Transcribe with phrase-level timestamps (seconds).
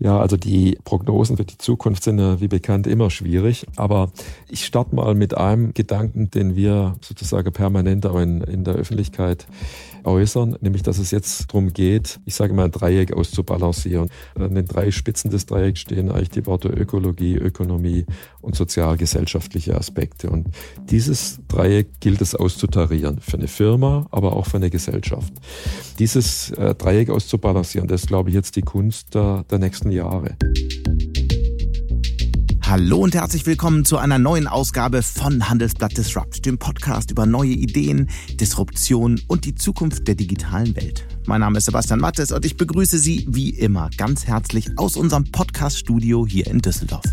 [0.00, 3.66] Ja, also die Prognosen für die Zukunft sind ja wie bekannt immer schwierig.
[3.76, 4.12] Aber
[4.48, 9.46] ich starte mal mit einem Gedanken, den wir sozusagen permanent auch in, in der Öffentlichkeit
[10.04, 14.08] äußern, nämlich dass es jetzt darum geht, ich sage mal ein Dreieck auszubalancieren.
[14.34, 18.06] An den drei Spitzen des Dreiecks stehen eigentlich die Worte Ökologie, Ökonomie
[18.40, 20.30] und sozial-gesellschaftliche Aspekte.
[20.30, 20.48] Und
[20.90, 25.32] dieses Dreieck gilt es auszutarieren für eine Firma, aber auch für eine Gesellschaft.
[25.98, 30.36] Dieses äh, Dreieck auszubalancieren, das ist, glaube ich, jetzt die Kunst der, der nächsten Jahre.
[32.70, 37.52] Hallo und herzlich willkommen zu einer neuen Ausgabe von Handelsblatt Disrupt, dem Podcast über neue
[37.52, 41.06] Ideen, Disruption und die Zukunft der digitalen Welt.
[41.26, 45.24] Mein Name ist Sebastian Mattes und ich begrüße Sie wie immer ganz herzlich aus unserem
[45.32, 47.04] Podcast-Studio hier in Düsseldorf.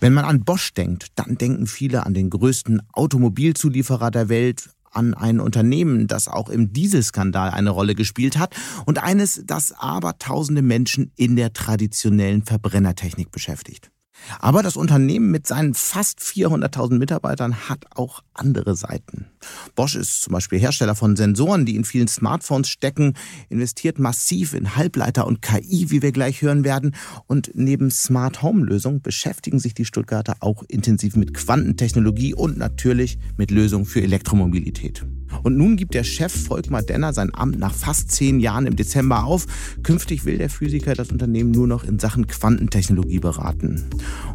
[0.00, 5.14] Wenn man an Bosch denkt, dann denken viele an den größten Automobilzulieferer der Welt, an
[5.14, 8.54] ein Unternehmen, das auch im Dieselskandal eine Rolle gespielt hat
[8.86, 13.91] und eines, das aber tausende Menschen in der traditionellen Verbrennertechnik beschäftigt.
[14.40, 19.26] Aber das Unternehmen mit seinen fast 400.000 Mitarbeitern hat auch andere Seiten.
[19.74, 23.14] Bosch ist zum Beispiel Hersteller von Sensoren, die in vielen Smartphones stecken,
[23.48, 26.94] investiert massiv in Halbleiter und KI, wie wir gleich hören werden.
[27.26, 33.18] Und neben Smart Home Lösungen beschäftigen sich die Stuttgarter auch intensiv mit Quantentechnologie und natürlich
[33.36, 35.04] mit Lösungen für Elektromobilität.
[35.42, 39.24] Und nun gibt der Chef Volkmar Denner sein Amt nach fast zehn Jahren im Dezember
[39.24, 39.46] auf.
[39.82, 43.84] Künftig will der Physiker das Unternehmen nur noch in Sachen Quantentechnologie beraten.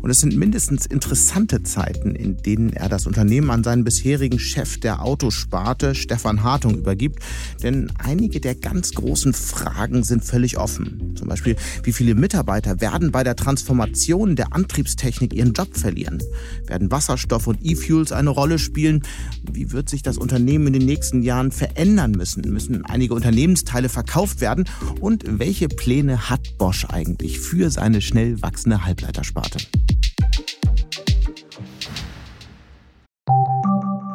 [0.01, 4.79] Und es sind mindestens interessante Zeiten, in denen er das Unternehmen an seinen bisherigen Chef
[4.79, 7.19] der Autosparte, Stefan Hartung, übergibt.
[7.63, 11.15] Denn einige der ganz großen Fragen sind völlig offen.
[11.15, 16.21] Zum Beispiel, wie viele Mitarbeiter werden bei der Transformation der Antriebstechnik ihren Job verlieren?
[16.65, 19.03] Werden Wasserstoff und E-Fuels eine Rolle spielen?
[19.51, 22.41] Wie wird sich das Unternehmen in den nächsten Jahren verändern müssen?
[22.51, 24.67] Müssen einige Unternehmensteile verkauft werden?
[24.99, 29.59] Und welche Pläne hat Bosch eigentlich für seine schnell wachsende Halbleitersparte?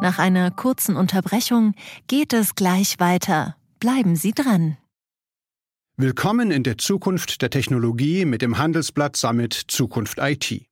[0.01, 1.75] Nach einer kurzen Unterbrechung
[2.09, 3.55] geht es gleich weiter.
[3.79, 4.77] Bleiben Sie dran.
[5.97, 10.72] Willkommen in der Zukunft der Technologie mit dem Handelsblatt Summit Zukunft IT.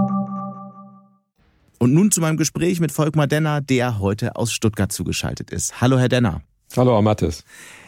[1.81, 5.81] Und nun zu meinem Gespräch mit Volkmar Denner, der heute aus Stuttgart zugeschaltet ist.
[5.81, 6.43] Hallo, Herr Denner.
[6.77, 7.43] Hallo, Herr Mattes.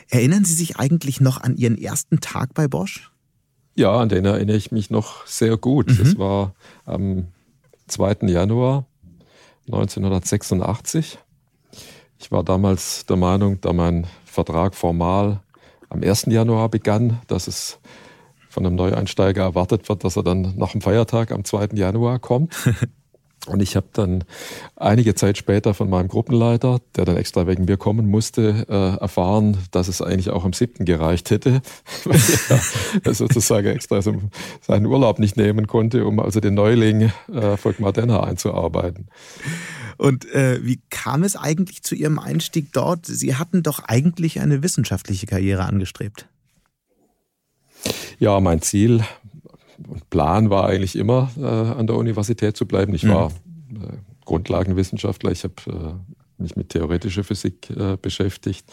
[0.09, 3.11] Erinnern Sie sich eigentlich noch an Ihren ersten Tag bei Bosch?
[3.75, 5.91] Ja, an den erinnere ich mich noch sehr gut.
[5.91, 5.97] Mhm.
[5.99, 6.55] Das war
[6.85, 7.27] am
[7.85, 8.29] 2.
[8.29, 8.87] Januar
[9.67, 11.19] 1986.
[12.17, 15.43] Ich war damals der Meinung, da mein Vertrag formal
[15.89, 16.25] am 1.
[16.29, 17.77] Januar begann, dass es
[18.49, 21.75] von einem Neueinsteiger erwartet wird, dass er dann nach dem Feiertag am 2.
[21.75, 22.55] Januar kommt.
[23.45, 24.23] Und ich habe dann
[24.77, 29.57] einige Zeit später von meinem Gruppenleiter, der dann extra wegen mir kommen musste, äh, erfahren,
[29.71, 31.61] dass es eigentlich auch am siebten gereicht hätte,
[32.05, 32.21] weil
[33.03, 38.23] er sozusagen extra seinen Urlaub nicht nehmen konnte, um also den Neuling äh, Volkmar Denner
[38.23, 39.09] einzuarbeiten.
[39.97, 43.05] Und äh, wie kam es eigentlich zu Ihrem Einstieg dort?
[43.05, 46.27] Sie hatten doch eigentlich eine wissenschaftliche Karriere angestrebt.
[48.19, 49.03] Ja, mein Ziel
[50.09, 52.93] Plan war eigentlich immer, äh, an der Universität zu bleiben.
[52.93, 53.29] Ich war
[53.69, 53.83] mhm.
[53.83, 53.87] äh,
[54.25, 58.65] Grundlagenwissenschaftler, ich habe äh, mich mit theoretischer Physik äh, beschäftigt,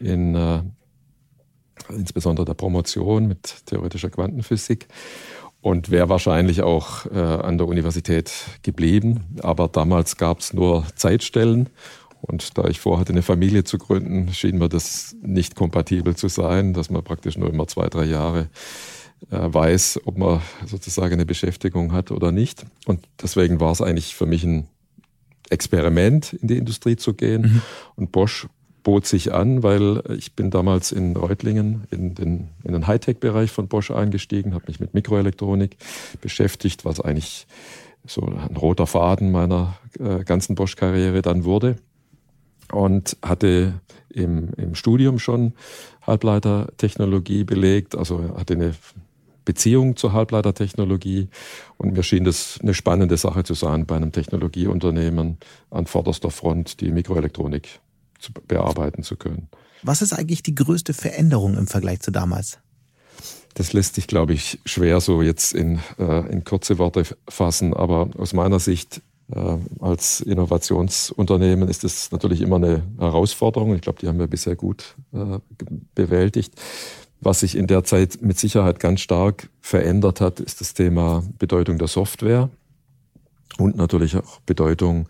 [0.00, 0.62] in, äh,
[1.88, 4.88] insbesondere der Promotion mit theoretischer Quantenphysik
[5.60, 8.32] und wäre wahrscheinlich auch an der Universität
[8.62, 9.20] geblieben.
[9.42, 11.68] Aber damals gab es nur Zeitstellen
[12.22, 16.72] und da ich vorhatte, eine Familie zu gründen, schien mir das nicht kompatibel zu sein,
[16.72, 18.48] dass man praktisch nur immer zwei, drei Jahre
[19.30, 22.64] weiß, ob man sozusagen eine Beschäftigung hat oder nicht.
[22.86, 24.66] Und deswegen war es eigentlich für mich ein
[25.50, 27.42] Experiment, in die Industrie zu gehen.
[27.42, 27.62] Mhm.
[27.96, 28.46] Und Bosch
[28.82, 33.68] bot sich an, weil ich bin damals in Reutlingen in den, in den Hightech-Bereich von
[33.68, 35.76] Bosch eingestiegen, habe mich mit Mikroelektronik
[36.20, 37.46] beschäftigt, was eigentlich
[38.04, 41.76] so ein roter Faden meiner äh, ganzen Bosch-Karriere dann wurde.
[42.72, 43.74] Und hatte
[44.08, 45.52] im, im Studium schon
[46.06, 48.74] Halbleitertechnologie belegt, also hatte eine
[49.44, 51.28] Beziehung zur Halbleitertechnologie.
[51.76, 55.38] Und mir schien das eine spannende Sache zu sein, bei einem Technologieunternehmen
[55.70, 57.80] an vorderster Front die Mikroelektronik
[58.18, 59.48] zu bearbeiten zu können.
[59.82, 62.58] Was ist eigentlich die größte Veränderung im Vergleich zu damals?
[63.54, 67.74] Das lässt sich, glaube ich, schwer so jetzt in, äh, in kurze Worte fassen.
[67.74, 73.74] Aber aus meiner Sicht äh, als Innovationsunternehmen ist das natürlich immer eine Herausforderung.
[73.74, 75.38] Ich glaube, die haben wir bisher gut äh,
[75.94, 76.54] bewältigt.
[77.24, 81.78] Was sich in der Zeit mit Sicherheit ganz stark verändert hat, ist das Thema Bedeutung
[81.78, 82.50] der Software
[83.58, 85.06] und natürlich auch Bedeutung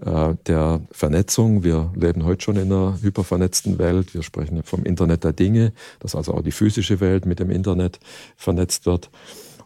[0.00, 1.62] äh, der Vernetzung.
[1.62, 4.14] Wir leben heute schon in einer hypervernetzten Welt.
[4.14, 8.00] Wir sprechen vom Internet der Dinge, dass also auch die physische Welt mit dem Internet
[8.34, 9.10] vernetzt wird.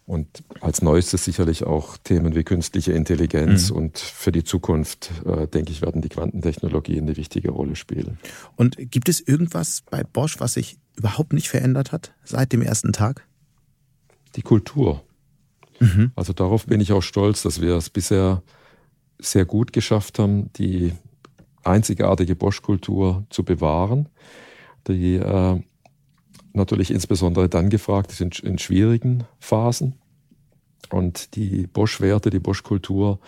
[0.06, 3.70] Und als neuestes sicherlich auch Themen wie künstliche Intelligenz.
[3.70, 3.76] Mhm.
[3.76, 8.19] Und für die Zukunft, äh, denke ich, werden die Quantentechnologien eine wichtige Rolle spielen.
[8.55, 12.93] Und gibt es irgendwas bei Bosch, was sich überhaupt nicht verändert hat seit dem ersten
[12.93, 13.26] Tag?
[14.37, 15.03] Die Kultur.
[15.81, 16.12] Mhm.
[16.14, 18.43] Also darauf bin ich auch stolz, dass wir es bisher
[19.19, 20.93] sehr gut geschafft haben, die
[21.64, 24.09] einzigartige Bosch-Kultur zu bewahren,
[24.87, 25.61] die äh,
[26.56, 29.94] natürlich insbesondere dann gefragt ist in, in schwierigen Phasen
[30.91, 33.19] und die Bosch-Werte, die Bosch-Kultur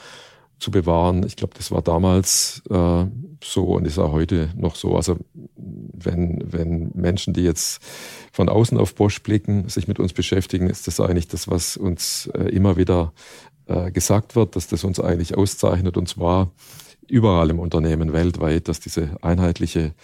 [0.58, 1.24] zu bewahren.
[1.24, 3.04] Ich glaube, das war damals äh,
[3.42, 4.96] so und ist auch heute noch so.
[4.96, 5.16] Also
[5.56, 7.80] wenn, wenn Menschen, die jetzt
[8.32, 12.28] von außen auf Bosch blicken, sich mit uns beschäftigen, ist das eigentlich das, was uns
[12.34, 13.12] äh, immer wieder
[13.66, 16.50] äh, gesagt wird, dass das uns eigentlich auszeichnet und zwar
[17.06, 19.94] überall im Unternehmen weltweit, dass diese einheitliche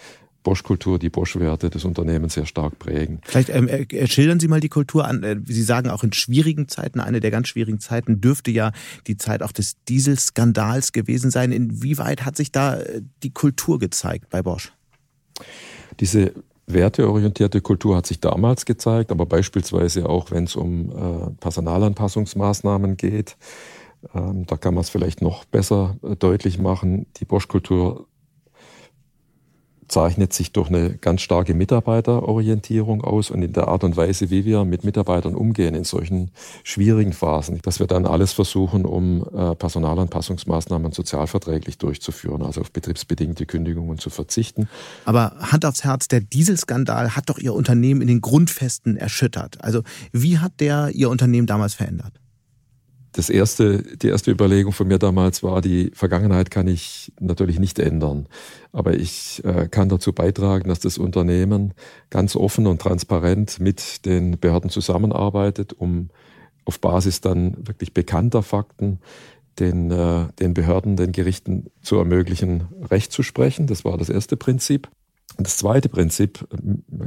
[0.45, 3.19] Bosch-Kultur, die Bosch-Werte des Unternehmens sehr stark prägen.
[3.25, 5.23] Vielleicht ähm, äh, schildern Sie mal die Kultur an.
[5.23, 8.71] Äh, Sie sagen auch in schwierigen Zeiten, eine der ganz schwierigen Zeiten dürfte ja
[9.07, 11.51] die Zeit auch des Dieselskandals gewesen sein.
[11.51, 14.71] Inwieweit hat sich da äh, die Kultur gezeigt bei Bosch?
[15.99, 16.31] Diese
[16.67, 23.35] werteorientierte Kultur hat sich damals gezeigt, aber beispielsweise auch, wenn es um äh, Personalanpassungsmaßnahmen geht.
[24.13, 27.07] Ähm, da kann man es vielleicht noch besser äh, deutlich machen.
[27.17, 28.07] Die Bosch-Kultur
[29.87, 34.45] zeichnet sich durch eine ganz starke Mitarbeiterorientierung aus und in der Art und Weise, wie
[34.45, 36.31] wir mit Mitarbeitern umgehen in solchen
[36.63, 43.45] schwierigen Phasen, dass wir dann alles versuchen, um äh, Personalanpassungsmaßnahmen sozialverträglich durchzuführen, also auf betriebsbedingte
[43.45, 44.67] Kündigungen zu verzichten.
[45.05, 49.63] Aber Hand aufs Herz, der Dieselskandal hat doch Ihr Unternehmen in den Grundfesten erschüttert.
[49.63, 52.13] Also wie hat der Ihr Unternehmen damals verändert?
[53.15, 57.79] Das erste, die erste Überlegung von mir damals war, die Vergangenheit kann ich natürlich nicht
[57.79, 58.27] ändern.
[58.73, 61.73] Aber ich äh, kann dazu beitragen, dass das Unternehmen
[62.09, 66.09] ganz offen und transparent mit den Behörden zusammenarbeitet, um
[66.65, 68.99] auf Basis dann wirklich bekannter Fakten
[69.59, 73.65] den, äh, den Behörden, den Gerichten zu ermöglichen, Recht zu sprechen.
[73.65, 74.89] Das war das erste Prinzip.
[75.37, 76.47] Das zweite Prinzip,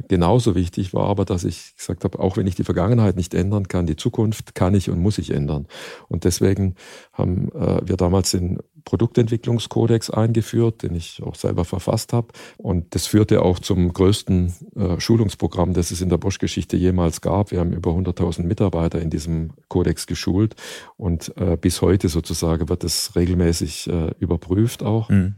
[0.09, 3.69] genauso wichtig, war aber, dass ich gesagt habe, auch wenn ich die Vergangenheit nicht ändern
[3.69, 5.67] kann, die Zukunft kann ich und muss ich ändern.
[6.09, 6.75] Und deswegen
[7.13, 12.29] haben äh, wir damals den Produktentwicklungskodex eingeführt, den ich auch selber verfasst habe.
[12.59, 17.51] Und das führte auch zum größten äh, Schulungsprogramm, das es in der Bosch-Geschichte jemals gab.
[17.51, 20.55] Wir haben über 100.000 Mitarbeiter in diesem Kodex geschult
[20.99, 23.89] und äh, bis heute sozusagen wird es regelmäßig
[24.19, 25.09] überprüft auch.
[25.09, 25.37] Mhm.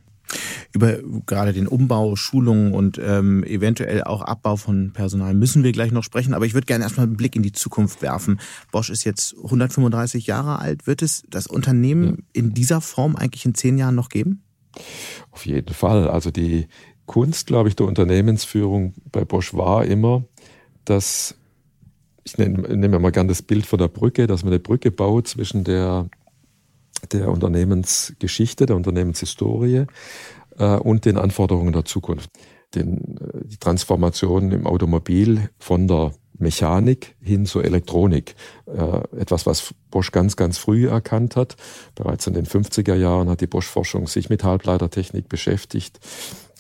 [0.72, 5.92] Über gerade den Umbau, Schulungen und ähm, eventuell auch Abbau von Personal müssen wir gleich
[5.92, 6.34] noch sprechen.
[6.34, 8.40] Aber ich würde gerne erstmal einen Blick in die Zukunft werfen.
[8.70, 10.86] Bosch ist jetzt 135 Jahre alt.
[10.86, 12.16] Wird es das Unternehmen ja.
[12.32, 14.42] in dieser Form eigentlich in zehn Jahren noch geben?
[15.30, 16.08] Auf jeden Fall.
[16.08, 16.68] Also die
[17.06, 20.24] Kunst, glaube ich, der Unternehmensführung bei Bosch war immer,
[20.84, 21.34] dass
[22.22, 25.26] ich nehme, nehme mal gerne das Bild von der Brücke, dass man eine Brücke baut
[25.26, 26.08] zwischen der
[27.12, 29.86] der Unternehmensgeschichte, der Unternehmenshistorie
[30.58, 32.30] äh, und den Anforderungen der Zukunft.
[32.74, 38.34] Den, äh, die Transformation im Automobil von der Mechanik hin zur Elektronik.
[38.66, 41.56] Äh, etwas, was Bosch ganz, ganz früh erkannt hat.
[41.94, 46.00] Bereits in den 50er Jahren hat die Bosch-Forschung sich mit Halbleitertechnik beschäftigt.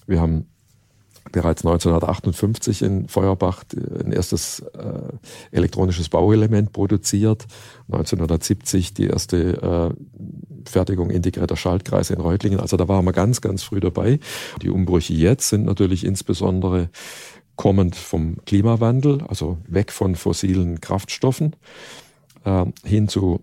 [0.06, 0.49] Wir haben
[1.32, 3.64] bereits 1958 in Feuerbach
[4.04, 5.12] ein erstes äh,
[5.50, 7.46] elektronisches Bauelement produziert.
[7.88, 12.60] 1970 die erste äh, Fertigung integrierter Schaltkreise in Reutlingen.
[12.60, 14.20] Also da waren wir ganz, ganz früh dabei.
[14.62, 16.90] Die Umbrüche jetzt sind natürlich insbesondere
[17.56, 21.56] kommend vom Klimawandel, also weg von fossilen Kraftstoffen
[22.44, 23.40] äh, hin zu,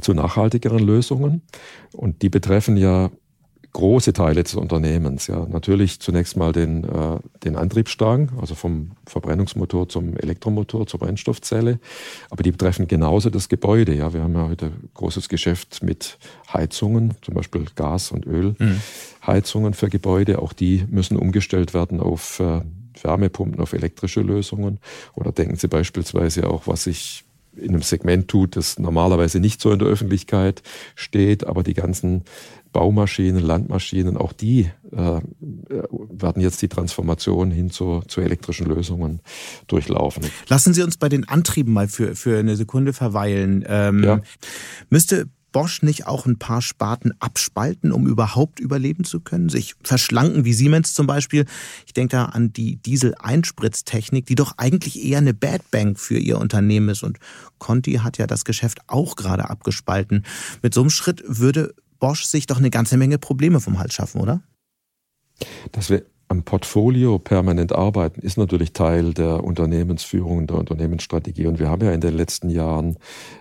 [0.00, 1.42] zu nachhaltigeren Lösungen.
[1.92, 3.10] Und die betreffen ja
[3.72, 5.26] große Teile des Unternehmens.
[5.26, 11.78] Ja, natürlich zunächst mal den, äh, den Antriebsstrang, also vom Verbrennungsmotor zum Elektromotor, zur Brennstoffzelle.
[12.30, 13.94] Aber die betreffen genauso das Gebäude.
[13.94, 16.18] Ja, wir haben ja heute großes Geschäft mit
[16.52, 19.74] Heizungen, zum Beispiel Gas- und Ölheizungen mhm.
[19.74, 20.40] für Gebäude.
[20.40, 22.62] Auch die müssen umgestellt werden auf äh,
[23.02, 24.78] Wärmepumpen, auf elektrische Lösungen.
[25.14, 27.24] Oder denken Sie beispielsweise auch, was sich
[27.58, 30.62] in einem Segment tut, das normalerweise nicht so in der Öffentlichkeit
[30.94, 32.24] steht, aber die ganzen
[32.72, 39.20] Baumaschinen, Landmaschinen, auch die äh, werden jetzt die Transformation hin zu, zu elektrischen Lösungen
[39.66, 40.24] durchlaufen.
[40.48, 43.64] Lassen Sie uns bei den Antrieben mal für, für eine Sekunde verweilen.
[43.66, 44.20] Ähm, ja.
[44.90, 49.48] Müsste Bosch nicht auch ein paar Sparten abspalten, um überhaupt überleben zu können?
[49.48, 51.46] Sich verschlanken wie Siemens zum Beispiel.
[51.86, 56.38] Ich denke da an die Diesel-Einspritztechnik, die doch eigentlich eher eine Bad Bank für ihr
[56.38, 57.02] Unternehmen ist.
[57.02, 57.18] Und
[57.58, 60.24] Conti hat ja das Geschäft auch gerade abgespalten.
[60.62, 64.20] Mit so einem Schritt würde Bosch sich doch eine ganze Menge Probleme vom Hals schaffen,
[64.20, 64.42] oder?
[65.72, 71.46] Das wäre am Portfolio permanent arbeiten, ist natürlich Teil der Unternehmensführung, der Unternehmensstrategie.
[71.46, 72.98] Und wir haben ja in den letzten Jahren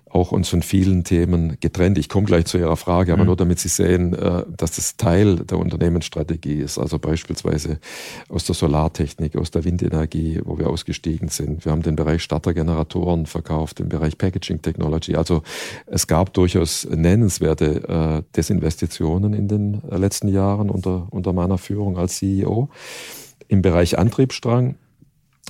[0.10, 1.98] auch uns von vielen Themen getrennt.
[1.98, 3.28] Ich komme gleich zu Ihrer Frage, aber mhm.
[3.28, 6.78] nur damit Sie sehen, äh, dass das Teil der Unternehmensstrategie ist.
[6.78, 7.80] Also beispielsweise
[8.30, 11.66] aus der Solartechnik, aus der Windenergie, wo wir ausgestiegen sind.
[11.66, 15.16] Wir haben den Bereich Startergeneratoren verkauft, den Bereich Packaging Technology.
[15.16, 15.44] Also
[15.86, 22.18] es gab durchaus nennenswerte äh, Desinvestitionen in den letzten Jahren unter, unter meiner Führung als
[22.18, 22.70] CEO.
[23.48, 24.76] Im Bereich Antriebsstrang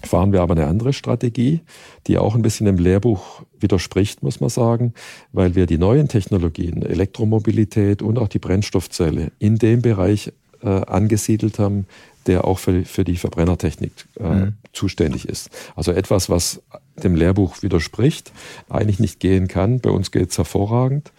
[0.04, 1.62] fahren wir aber eine andere Strategie,
[2.06, 4.94] die auch ein bisschen dem Lehrbuch widerspricht, muss man sagen,
[5.32, 11.60] weil wir die neuen Technologien, Elektromobilität und auch die Brennstoffzelle in dem Bereich äh, angesiedelt
[11.60, 11.88] haben,
[12.27, 14.54] der auch für, für die Verbrennertechnik äh, mhm.
[14.74, 15.50] zuständig ist.
[15.75, 16.62] Also etwas, was
[17.01, 18.32] dem Lehrbuch widerspricht,
[18.70, 19.80] eigentlich nicht gehen kann.
[19.80, 21.12] Bei uns geht es hervorragend,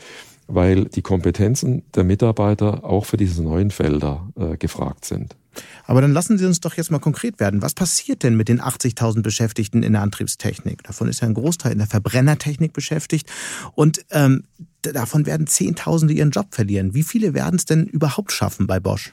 [0.47, 5.35] weil die Kompetenzen der Mitarbeiter auch für diese neuen Felder äh, gefragt sind.
[5.85, 7.63] Aber dann lassen Sie uns doch jetzt mal konkret werden.
[7.63, 10.83] Was passiert denn mit den 80.000 Beschäftigten in der Antriebstechnik?
[10.83, 13.31] Davon ist ja ein Großteil in der Verbrennertechnik beschäftigt.
[13.75, 14.45] Und ähm,
[14.83, 16.95] davon werden Zehntausende ihren Job verlieren.
[16.95, 19.13] Wie viele werden es denn überhaupt schaffen bei Bosch?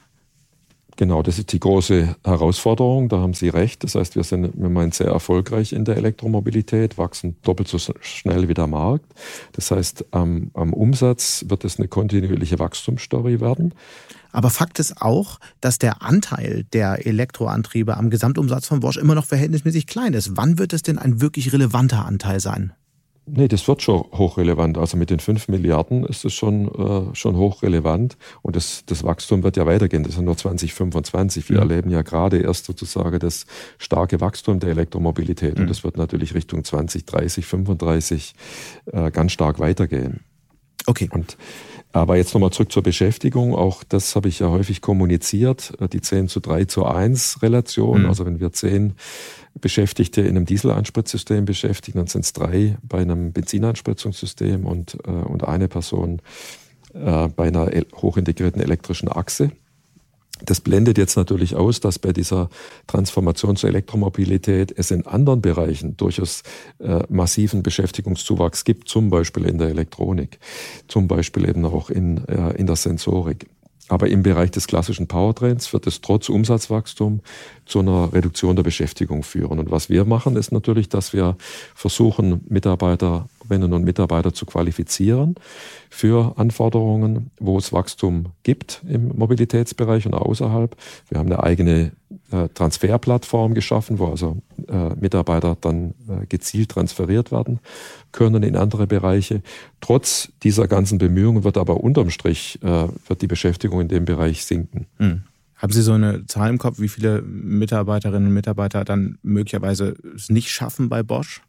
[0.96, 3.10] Genau, das ist die große Herausforderung.
[3.10, 3.84] Da haben Sie recht.
[3.84, 8.48] Das heißt, wir sind wir meinen sehr erfolgreich in der Elektromobilität, wachsen doppelt so schnell
[8.48, 9.04] wie der Markt.
[9.52, 13.74] Das heißt, am, am Umsatz wird es eine kontinuierliche Wachstumsstory werden.
[14.36, 19.24] Aber Fakt ist auch, dass der Anteil der Elektroantriebe am Gesamtumsatz von Bosch immer noch
[19.24, 20.36] verhältnismäßig klein ist.
[20.36, 22.74] Wann wird es denn ein wirklich relevanter Anteil sein?
[23.24, 24.76] Nee, das wird schon hochrelevant.
[24.76, 28.18] Also mit den 5 Milliarden ist es schon, äh, schon hochrelevant.
[28.42, 30.02] Und das, das Wachstum wird ja weitergehen.
[30.02, 31.48] Das ist nur 2025.
[31.48, 31.70] Wir mhm.
[31.70, 33.46] erleben ja gerade erst sozusagen das
[33.78, 35.54] starke Wachstum der Elektromobilität.
[35.54, 35.62] Mhm.
[35.62, 38.34] Und das wird natürlich Richtung 2030, 35
[38.92, 40.20] äh, ganz stark weitergehen.
[40.84, 41.08] Okay.
[41.10, 41.38] Und
[41.92, 43.54] aber jetzt nochmal zurück zur Beschäftigung.
[43.54, 45.72] Auch das habe ich ja häufig kommuniziert.
[45.80, 48.02] Äh, die 10 zu 3 zu 1 Relation.
[48.02, 48.08] Mhm.
[48.08, 48.94] Also wenn wir 10
[49.60, 55.44] Beschäftigte in einem Dieselanspritzsystem beschäftigen, dann sind es drei bei einem Benzineinspritzungssystem und, äh, und
[55.44, 56.20] eine Person
[56.92, 59.50] äh, bei einer hochintegrierten elektrischen Achse.
[60.44, 62.50] Das blendet jetzt natürlich aus, dass bei dieser
[62.86, 66.42] Transformation zur Elektromobilität es in anderen Bereichen durchaus
[66.78, 70.38] äh, massiven Beschäftigungszuwachs gibt, zum Beispiel in der Elektronik,
[70.88, 73.46] zum Beispiel eben auch in, äh, in der Sensorik.
[73.88, 77.20] Aber im Bereich des klassischen Powertrains wird es trotz Umsatzwachstum
[77.66, 79.60] zu einer Reduktion der Beschäftigung führen.
[79.60, 81.36] Und was wir machen, ist natürlich, dass wir
[81.74, 82.40] versuchen,
[83.48, 85.36] Mitarbeiterinnen und Mitarbeiter zu qualifizieren
[85.90, 90.76] für Anforderungen, wo es Wachstum gibt im Mobilitätsbereich und außerhalb.
[91.08, 91.92] Wir haben eine eigene
[92.30, 94.38] äh, Transferplattform geschaffen, wo also
[94.68, 97.60] äh, Mitarbeiter dann äh, gezielt transferiert werden
[98.12, 99.42] können in andere Bereiche.
[99.80, 104.86] Trotz dieser ganzen Bemühungen wird aber unterm Strich wird die Beschäftigung in dem Bereich sinken.
[104.98, 105.22] Hm.
[105.56, 110.28] Haben Sie so eine Zahl im Kopf, wie viele Mitarbeiterinnen und Mitarbeiter dann möglicherweise es
[110.28, 111.42] nicht schaffen bei Bosch?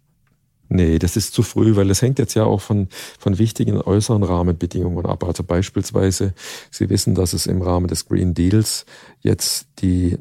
[0.69, 4.23] Nee, das ist zu früh, weil es hängt jetzt ja auch von, von wichtigen äußeren
[4.23, 5.23] Rahmenbedingungen ab.
[5.23, 6.33] Also beispielsweise,
[6.71, 8.85] Sie wissen, dass es im Rahmen des Green Deals
[9.21, 10.17] jetzt die,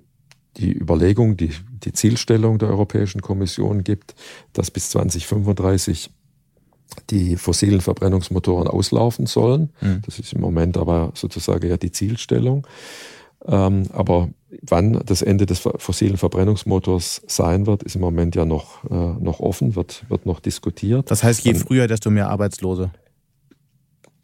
[0.56, 4.14] die Überlegung, die, die Zielstellung der Europäischen Kommission gibt,
[4.52, 6.10] dass bis 2035
[7.10, 9.70] die fossilen Verbrennungsmotoren auslaufen sollen.
[9.80, 10.02] Mhm.
[10.06, 12.66] Das ist im Moment aber sozusagen ja die Zielstellung.
[13.44, 14.30] Ähm, aber
[14.62, 19.40] wann das Ende des fossilen Verbrennungsmotors sein wird, ist im Moment ja noch, äh, noch
[19.40, 21.10] offen, wird, wird noch diskutiert.
[21.10, 22.90] Das heißt, je früher, desto mehr Arbeitslose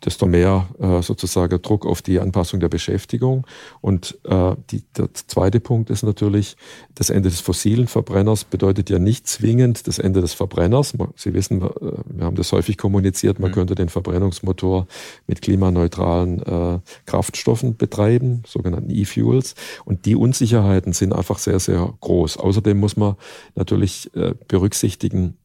[0.05, 3.47] desto mehr äh, sozusagen Druck auf die Anpassung der Beschäftigung.
[3.81, 6.57] Und äh, die, der zweite Punkt ist natürlich,
[6.95, 10.95] das Ende des fossilen Verbrenners bedeutet ja nicht zwingend das Ende des Verbrenners.
[11.17, 11.69] Sie wissen, äh,
[12.07, 13.55] wir haben das häufig kommuniziert, man mhm.
[13.55, 14.87] könnte den Verbrennungsmotor
[15.27, 19.55] mit klimaneutralen äh, Kraftstoffen betreiben, sogenannten E-Fuels.
[19.85, 22.37] Und die Unsicherheiten sind einfach sehr, sehr groß.
[22.39, 23.17] Außerdem muss man
[23.55, 25.37] natürlich äh, berücksichtigen,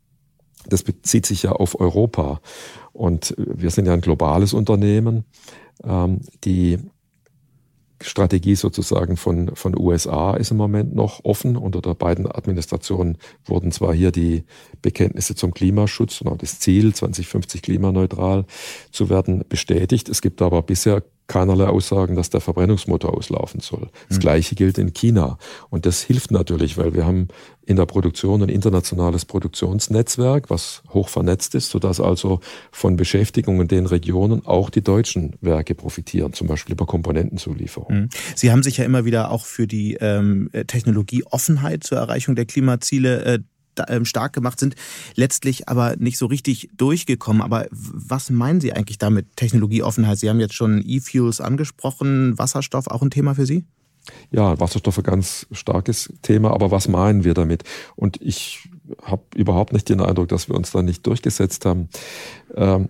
[0.70, 2.42] das bezieht sich ja auf Europa.
[2.94, 5.26] Und wir sind ja ein globales Unternehmen.
[5.84, 6.80] Ähm, die
[8.02, 11.58] Strategie sozusagen von, von USA ist im Moment noch offen.
[11.58, 14.44] Unter der beiden Administrationen wurden zwar hier die
[14.82, 18.46] Bekenntnisse zum Klimaschutz und auch das Ziel, 2050 klimaneutral
[18.92, 20.10] zu werden, bestätigt.
[20.10, 23.90] Es gibt aber bisher keinerlei Aussagen, dass der Verbrennungsmotor auslaufen soll.
[24.08, 24.22] Das mhm.
[24.22, 25.38] Gleiche gilt in China.
[25.70, 27.28] Und das hilft natürlich, weil wir haben
[27.66, 32.40] in der Produktion ein internationales Produktionsnetzwerk, was hoch vernetzt ist, sodass also
[32.72, 37.94] von Beschäftigung in den Regionen auch die deutschen Werke profitieren, zum Beispiel über Komponentenzulieferung.
[37.94, 38.10] Mhm.
[38.36, 43.26] Sie haben sich ja immer wieder auch für die ähm, Technologieoffenheit zur Erreichung der Klimaziele
[43.26, 43.40] äh,
[44.04, 44.76] stark gemacht sind,
[45.16, 47.42] letztlich aber nicht so richtig durchgekommen.
[47.42, 50.18] Aber was meinen Sie eigentlich damit, Technologieoffenheit?
[50.20, 53.66] Sie haben jetzt schon E-Fuels angesprochen, Wasserstoff auch ein Thema für Sie?
[54.32, 57.64] Ja, Wasserstoff ein ganz starkes Thema, aber was meinen wir damit?
[57.96, 58.70] Und ich
[59.04, 61.90] habe überhaupt nicht den Eindruck, dass wir uns da nicht durchgesetzt haben.
[62.56, 62.90] Ähm,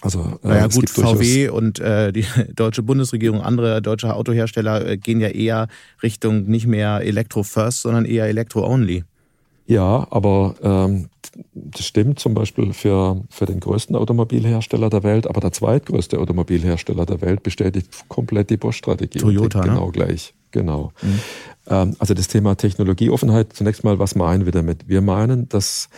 [0.00, 5.20] also, äh, naja, gut, VW und äh, die deutsche Bundesregierung, andere deutsche Autohersteller äh, gehen
[5.20, 5.68] ja eher
[6.02, 9.04] Richtung nicht mehr Elektro First, sondern eher Elektro Only.
[9.68, 11.10] Ja, aber ähm,
[11.52, 17.04] das stimmt zum Beispiel für, für den größten Automobilhersteller der Welt, aber der zweitgrößte Automobilhersteller
[17.04, 19.18] der Welt bestätigt komplett die Bosch-Strategie.
[19.18, 19.92] Toyota, Genau ne?
[19.92, 20.92] gleich, genau.
[21.02, 21.20] Mhm.
[21.68, 24.88] Ähm, also das Thema Technologieoffenheit, zunächst mal, was meinen wir damit?
[24.88, 25.90] Wir meinen, dass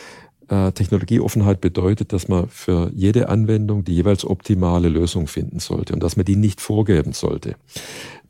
[0.48, 6.02] äh, Technologieoffenheit bedeutet, dass man für jede Anwendung die jeweils optimale Lösung finden sollte und
[6.02, 7.54] dass man die nicht vorgeben sollte.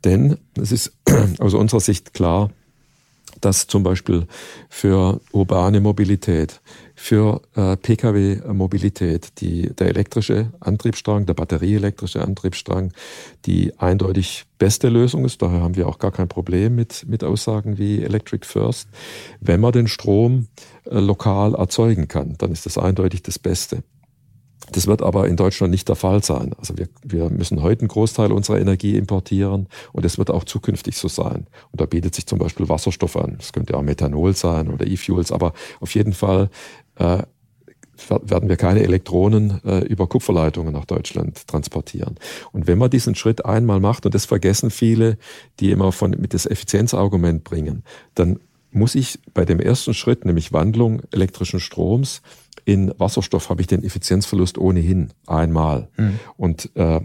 [0.03, 0.95] Denn es ist
[1.39, 2.51] aus unserer Sicht klar,
[3.39, 4.27] dass zum Beispiel
[4.69, 6.61] für urbane Mobilität,
[6.95, 12.93] für äh, Pkw-Mobilität, die, der elektrische Antriebsstrang, der batterieelektrische Antriebsstrang,
[13.45, 15.41] die eindeutig beste Lösung ist.
[15.41, 18.87] Daher haben wir auch gar kein Problem mit, mit Aussagen wie Electric First.
[19.39, 20.47] Wenn man den Strom
[20.85, 23.83] äh, lokal erzeugen kann, dann ist das eindeutig das Beste.
[24.71, 26.53] Das wird aber in Deutschland nicht der Fall sein.
[26.57, 30.97] Also wir, wir müssen heute einen Großteil unserer Energie importieren und es wird auch zukünftig
[30.97, 31.47] so sein.
[31.71, 33.35] Und da bietet sich zum Beispiel Wasserstoff an.
[33.37, 36.49] Das könnte auch Methanol sein oder E-Fuels, aber auf jeden Fall
[36.95, 37.23] äh,
[38.09, 42.15] werden wir keine Elektronen äh, über Kupferleitungen nach Deutschland transportieren.
[42.51, 45.17] Und wenn man diesen Schritt einmal macht, und das vergessen viele,
[45.59, 47.83] die immer von, mit das Effizienzargument bringen,
[48.15, 48.39] dann
[48.71, 52.21] muss ich bei dem ersten Schritt, nämlich Wandlung elektrischen Stroms,
[52.65, 55.89] in Wasserstoff habe ich den Effizienzverlust ohnehin einmal.
[55.97, 56.19] Mhm.
[56.37, 57.01] Und äh,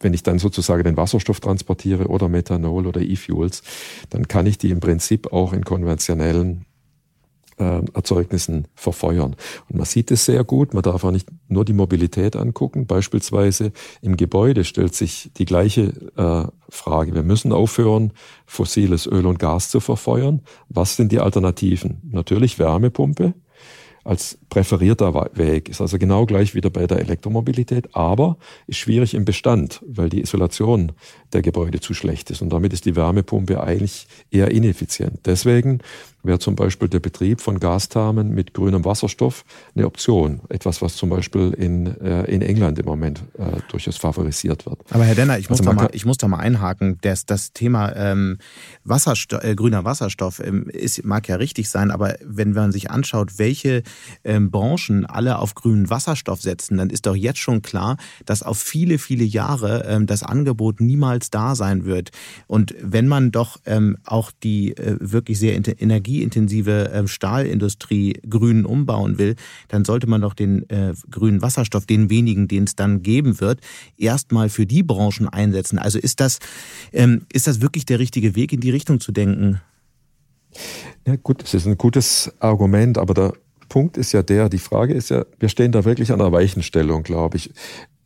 [0.00, 3.62] wenn ich dann sozusagen den Wasserstoff transportiere oder Methanol oder E-Fuels,
[4.10, 6.66] dann kann ich die im Prinzip auch in konventionellen
[7.58, 9.34] äh, Erzeugnissen verfeuern.
[9.68, 12.86] Und man sieht es sehr gut, man darf auch nicht nur die Mobilität angucken.
[12.86, 17.14] Beispielsweise im Gebäude stellt sich die gleiche äh, Frage.
[17.14, 18.12] Wir müssen aufhören,
[18.44, 20.42] fossiles Öl und Gas zu verfeuern.
[20.68, 22.02] Was sind die Alternativen?
[22.10, 23.34] Natürlich Wärmepumpe,
[24.06, 25.68] als präferierter Weg.
[25.68, 30.20] Ist also genau gleich wieder bei der Elektromobilität, aber ist schwierig im Bestand, weil die
[30.20, 30.92] Isolation
[31.32, 32.40] der Gebäude zu schlecht ist.
[32.40, 35.20] Und damit ist die Wärmepumpe eigentlich eher ineffizient.
[35.26, 35.80] Deswegen
[36.26, 40.40] wäre zum Beispiel der Betrieb von Gasthermen mit grünem Wasserstoff eine Option.
[40.48, 44.80] Etwas, was zum Beispiel in, äh, in England im Moment äh, durchaus favorisiert wird.
[44.90, 46.98] Aber Herr Denner, ich muss, also da, mal, ich muss da mal einhaken.
[47.02, 48.38] Das, das Thema ähm,
[48.84, 53.38] Wasserstoff, äh, grüner Wasserstoff ähm, ist, mag ja richtig sein, aber wenn man sich anschaut,
[53.38, 53.82] welche
[54.24, 58.58] ähm, Branchen alle auf grünen Wasserstoff setzen, dann ist doch jetzt schon klar, dass auf
[58.58, 62.10] viele, viele Jahre ähm, das Angebot niemals da sein wird.
[62.46, 68.64] Und wenn man doch ähm, auch die äh, wirklich sehr energie energieintensive ähm, Stahlindustrie grün
[68.64, 69.36] umbauen will,
[69.68, 73.60] dann sollte man doch den äh, grünen Wasserstoff, den wenigen, den es dann geben wird,
[73.96, 75.78] erstmal für die Branchen einsetzen.
[75.78, 76.38] Also ist das,
[76.92, 79.60] ähm, ist das wirklich der richtige Weg, in die Richtung zu denken?
[81.06, 83.32] Ja, gut, das ist ein gutes Argument, aber der
[83.68, 87.02] Punkt ist ja der, die Frage ist ja, wir stehen da wirklich an einer Weichenstellung,
[87.02, 87.52] glaube ich.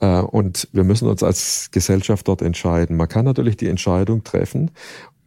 [0.01, 2.97] Äh, und wir müssen uns als Gesellschaft dort entscheiden.
[2.97, 4.71] Man kann natürlich die Entscheidung treffen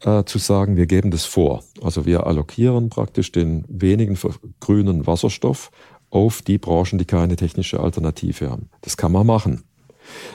[0.04, 1.64] äh, zu sagen, wir geben das vor.
[1.82, 4.18] Also wir allokieren praktisch den wenigen
[4.60, 5.72] grünen Wasserstoff
[6.10, 8.70] auf die Branchen, die keine technische Alternative haben.
[8.82, 9.64] Das kann man machen.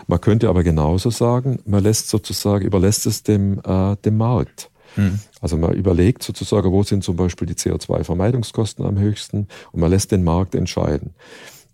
[0.07, 4.70] Man könnte aber genauso sagen, man lässt sozusagen, überlässt es dem, äh, dem Markt.
[4.94, 5.18] Hm.
[5.40, 10.11] Also man überlegt sozusagen, wo sind zum Beispiel die CO2-Vermeidungskosten am höchsten und man lässt
[10.11, 11.14] den Markt entscheiden.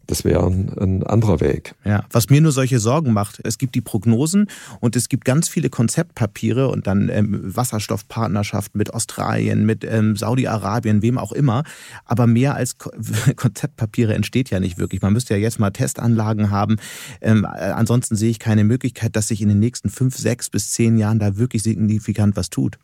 [0.07, 1.75] Das wäre ein, ein, anderer Weg.
[1.85, 4.49] Ja, was mir nur solche Sorgen macht, es gibt die Prognosen
[4.81, 11.03] und es gibt ganz viele Konzeptpapiere und dann ähm, Wasserstoffpartnerschaften mit Australien, mit ähm, Saudi-Arabien,
[11.03, 11.65] wem auch immer.
[12.05, 12.91] Aber mehr als Ko
[13.37, 15.03] Konzeptpapiere entsteht ja nicht wirklich.
[15.03, 16.77] Man müsste ja jetzt mal Testanlagen haben.
[17.21, 20.73] Ähm, äh, ansonsten sehe ich keine Möglichkeit, dass sich in den nächsten fünf, sechs bis
[20.73, 22.79] zehn Jahren da wirklich signifikant was tut.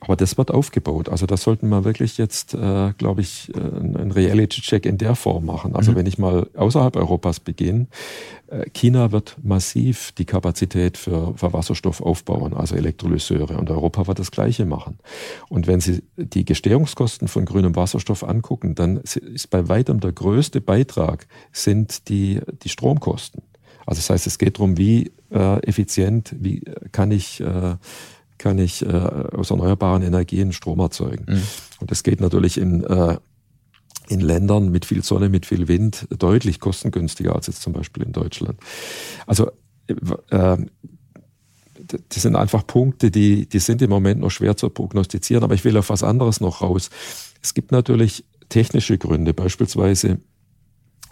[0.00, 1.08] Aber das wird aufgebaut.
[1.08, 5.46] Also das sollten wir wirklich jetzt, äh, glaube ich, äh, einen Reality-Check in der Form
[5.46, 5.74] machen.
[5.74, 5.96] Also mhm.
[5.96, 7.86] wenn ich mal außerhalb Europas beginne,
[8.48, 13.56] äh, China wird massiv die Kapazität für, für Wasserstoff aufbauen, also Elektrolyseure.
[13.56, 14.98] Und Europa wird das Gleiche machen.
[15.48, 20.60] Und wenn Sie die Gestehungskosten von grünem Wasserstoff angucken, dann ist bei weitem der größte
[20.60, 23.42] Beitrag sind die, die Stromkosten.
[23.86, 27.76] Also das heißt, es geht darum, wie äh, effizient, wie kann ich äh,
[28.38, 31.26] kann ich äh, aus erneuerbaren Energien Strom erzeugen.
[31.28, 31.42] Mhm.
[31.80, 33.18] Und das geht natürlich in, äh,
[34.08, 38.12] in Ländern mit viel Sonne, mit viel Wind deutlich kostengünstiger als jetzt zum Beispiel in
[38.12, 38.58] Deutschland.
[39.26, 39.50] Also
[40.30, 40.56] äh,
[42.08, 45.64] das sind einfach Punkte, die, die sind im Moment noch schwer zu prognostizieren, aber ich
[45.64, 46.90] will auf was anderes noch raus.
[47.42, 50.18] Es gibt natürlich technische Gründe, beispielsweise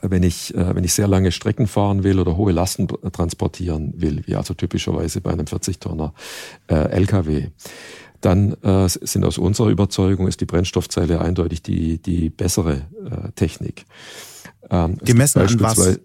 [0.02, 4.22] wenn ich, äh, wenn ich sehr lange Strecken fahren will oder hohe Lasten transportieren will,
[4.26, 6.12] wie also typischerweise bei einem 40-Tonner
[6.68, 7.48] äh, LKW,
[8.20, 13.84] dann äh, sind aus unserer Überzeugung ist die Brennstoffzelle eindeutig die, die bessere äh, Technik.
[14.70, 15.98] Ähm, Gemessen an was?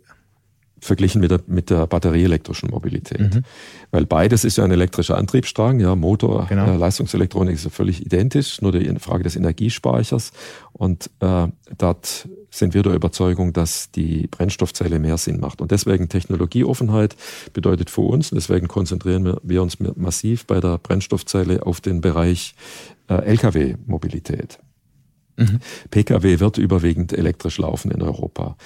[0.79, 3.33] verglichen mit der, mit der batterieelektrischen Mobilität.
[3.33, 3.43] Mhm.
[3.91, 6.71] Weil beides ist ja ein elektrischer Antriebsstrang, ja, Motor, genau.
[6.71, 10.31] äh, Leistungselektronik ist ja völlig identisch, nur die Frage des Energiespeichers.
[10.73, 15.61] Und äh, dort sind wir der Überzeugung, dass die Brennstoffzelle mehr Sinn macht.
[15.61, 17.15] Und deswegen Technologieoffenheit
[17.53, 22.55] bedeutet für uns, deswegen konzentrieren wir, uns massiv bei der Brennstoffzelle auf den Bereich
[23.09, 24.59] äh, Lkw-Mobilität.
[25.37, 25.59] Mhm.
[25.91, 28.57] Pkw wird überwiegend elektrisch laufen in Europa.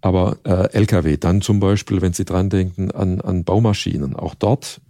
[0.00, 4.80] Aber äh, Lkw, dann zum Beispiel, wenn Sie dran denken an, an Baumaschinen, auch dort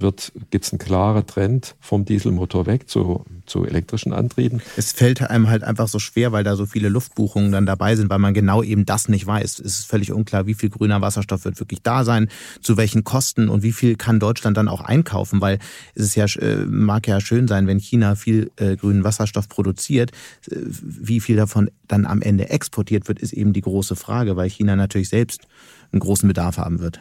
[0.50, 4.60] gibt es einen klaren Trend vom Dieselmotor weg zu, zu elektrischen Antrieben.
[4.76, 8.10] Es fällt einem halt einfach so schwer, weil da so viele Luftbuchungen dann dabei sind,
[8.10, 9.58] weil man genau eben das nicht weiß.
[9.60, 12.28] Es ist völlig unklar, wie viel grüner Wasserstoff wird wirklich da sein,
[12.60, 15.58] zu welchen Kosten und wie viel kann Deutschland dann auch einkaufen, weil
[15.94, 20.10] es ist ja, äh, mag ja schön sein, wenn China viel äh, grünen Wasserstoff produziert,
[20.50, 24.50] äh, wie viel davon dann am Ende exportiert wird, ist eben die große Frage, weil
[24.50, 25.46] China natürlich selbst
[25.92, 27.00] einen großen Bedarf haben wird.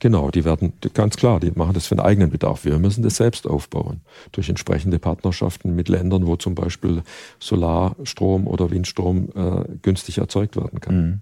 [0.00, 2.64] Genau, die werden ganz klar, die machen das für den eigenen Bedarf.
[2.64, 4.00] Wir müssen das selbst aufbauen
[4.32, 7.02] durch entsprechende Partnerschaften mit Ländern, wo zum Beispiel
[7.38, 10.96] Solarstrom oder Windstrom äh, günstig erzeugt werden kann.
[10.96, 11.20] Mhm.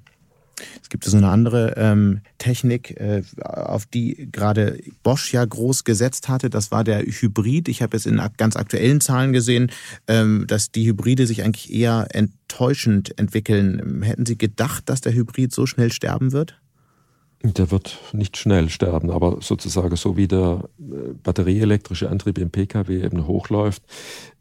[0.80, 6.28] Es gibt so eine andere ähm, Technik, äh, auf die gerade Bosch ja groß gesetzt
[6.28, 6.50] hatte.
[6.50, 7.68] Das war der Hybrid.
[7.68, 9.70] Ich habe jetzt in ganz aktuellen Zahlen gesehen,
[10.08, 14.02] ähm, dass die Hybride sich eigentlich eher enttäuschend entwickeln.
[14.02, 16.61] Hätten Sie gedacht, dass der Hybrid so schnell sterben wird?
[17.44, 23.04] Der wird nicht schnell sterben, aber sozusagen so wie der äh, batterieelektrische Antrieb im Pkw
[23.04, 23.82] eben hochläuft,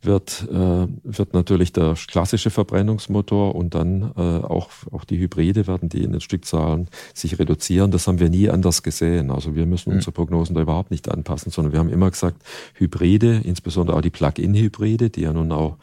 [0.03, 5.89] wird, äh, wird natürlich der klassische Verbrennungsmotor und dann äh, auch, auch die Hybride werden
[5.89, 7.89] die in den Stückzahlen sich reduzieren.
[7.89, 9.31] Das haben wir nie anders gesehen.
[9.31, 9.95] Also wir müssen mhm.
[9.97, 12.43] unsere Prognosen da überhaupt nicht anpassen, sondern wir haben immer gesagt,
[12.75, 15.77] Hybride, insbesondere auch die Plug-in-Hybride, die ja nun auch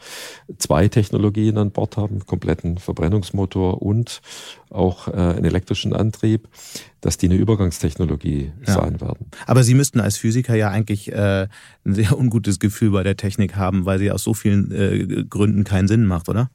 [0.57, 4.21] zwei Technologien an Bord haben, kompletten Verbrennungsmotor und
[4.69, 6.47] auch äh, einen elektrischen Antrieb,
[7.01, 8.73] dass die eine Übergangstechnologie ja.
[8.73, 9.27] sein werden.
[9.45, 11.47] Aber Sie müssten als Physiker ja eigentlich äh,
[11.85, 15.63] ein sehr ungutes Gefühl bei der Technik haben, weil sie aus so vielen äh, Gründen
[15.63, 16.49] keinen Sinn macht, oder?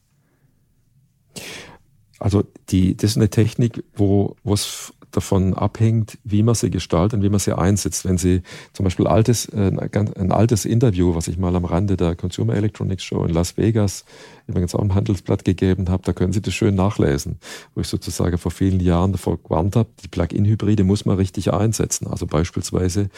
[2.18, 7.24] Also die, das ist eine Technik, wo es davon abhängt, wie man sie gestaltet und
[7.24, 8.04] wie man sie einsetzt.
[8.04, 9.72] Wenn Sie zum Beispiel altes, äh,
[10.16, 14.04] ein altes Interview, was ich mal am Rande der Consumer Electronics Show in Las Vegas
[14.46, 17.38] übrigens auch im Handelsblatt gegeben habe, da können Sie das schön nachlesen,
[17.74, 22.06] wo ich sozusagen vor vielen Jahren davor gewarnt habe, die Plug-in-Hybride muss man richtig einsetzen.
[22.08, 23.08] Also beispielsweise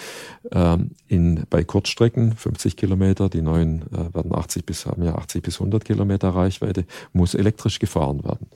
[0.53, 5.43] ähm, in, bei Kurzstrecken, 50 Kilometer, die neuen äh, werden 80 bis, haben ja 80
[5.43, 8.47] bis 100 Kilometer Reichweite, muss elektrisch gefahren werden.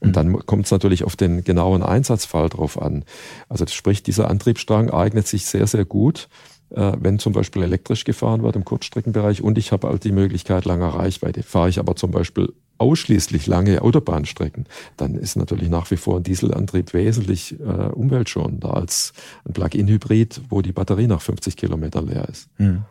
[0.00, 3.04] Und dann kommt es natürlich auf den genauen Einsatzfall drauf an.
[3.48, 6.28] Also sprich, dieser Antriebsstrang eignet sich sehr, sehr gut,
[6.70, 10.64] äh, wenn zum Beispiel elektrisch gefahren wird im Kurzstreckenbereich und ich habe halt die Möglichkeit
[10.64, 11.42] langer Reichweite.
[11.42, 16.22] Fahre ich aber zum Beispiel ausschließlich lange Autobahnstrecken, dann ist natürlich nach wie vor ein
[16.22, 19.12] Dieselantrieb wesentlich äh, umweltschonender als
[19.46, 22.48] ein Plug-in-Hybrid, wo die Batterie nach 50 Kilometer leer ist.
[22.56, 22.84] Hm.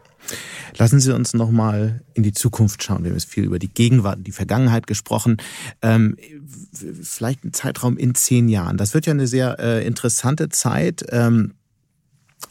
[0.77, 3.03] Lassen Sie uns noch mal in die Zukunft schauen.
[3.03, 5.37] Wir haben jetzt viel über die Gegenwart und die Vergangenheit gesprochen.
[5.81, 6.17] Ähm,
[7.01, 8.77] vielleicht ein Zeitraum in zehn Jahren.
[8.77, 11.05] Das wird ja eine sehr äh, interessante Zeit.
[11.09, 11.53] Ähm,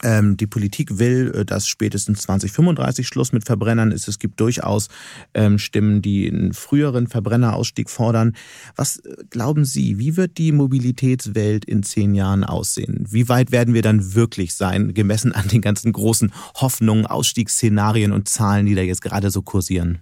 [0.05, 4.07] ähm, die Politik will, äh, dass spätestens 2035 Schluss mit Verbrennern ist.
[4.07, 4.87] Es gibt durchaus
[5.33, 8.35] ähm, Stimmen, die einen früheren Verbrennerausstieg fordern.
[8.75, 13.05] Was äh, glauben Sie, wie wird die Mobilitätswelt in zehn Jahren aussehen?
[13.09, 18.29] Wie weit werden wir dann wirklich sein, gemessen an den ganzen großen Hoffnungen, Ausstiegsszenarien und
[18.29, 19.99] Zahlen, die da jetzt gerade so kursieren?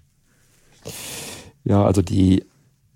[1.63, 2.43] Ja, also die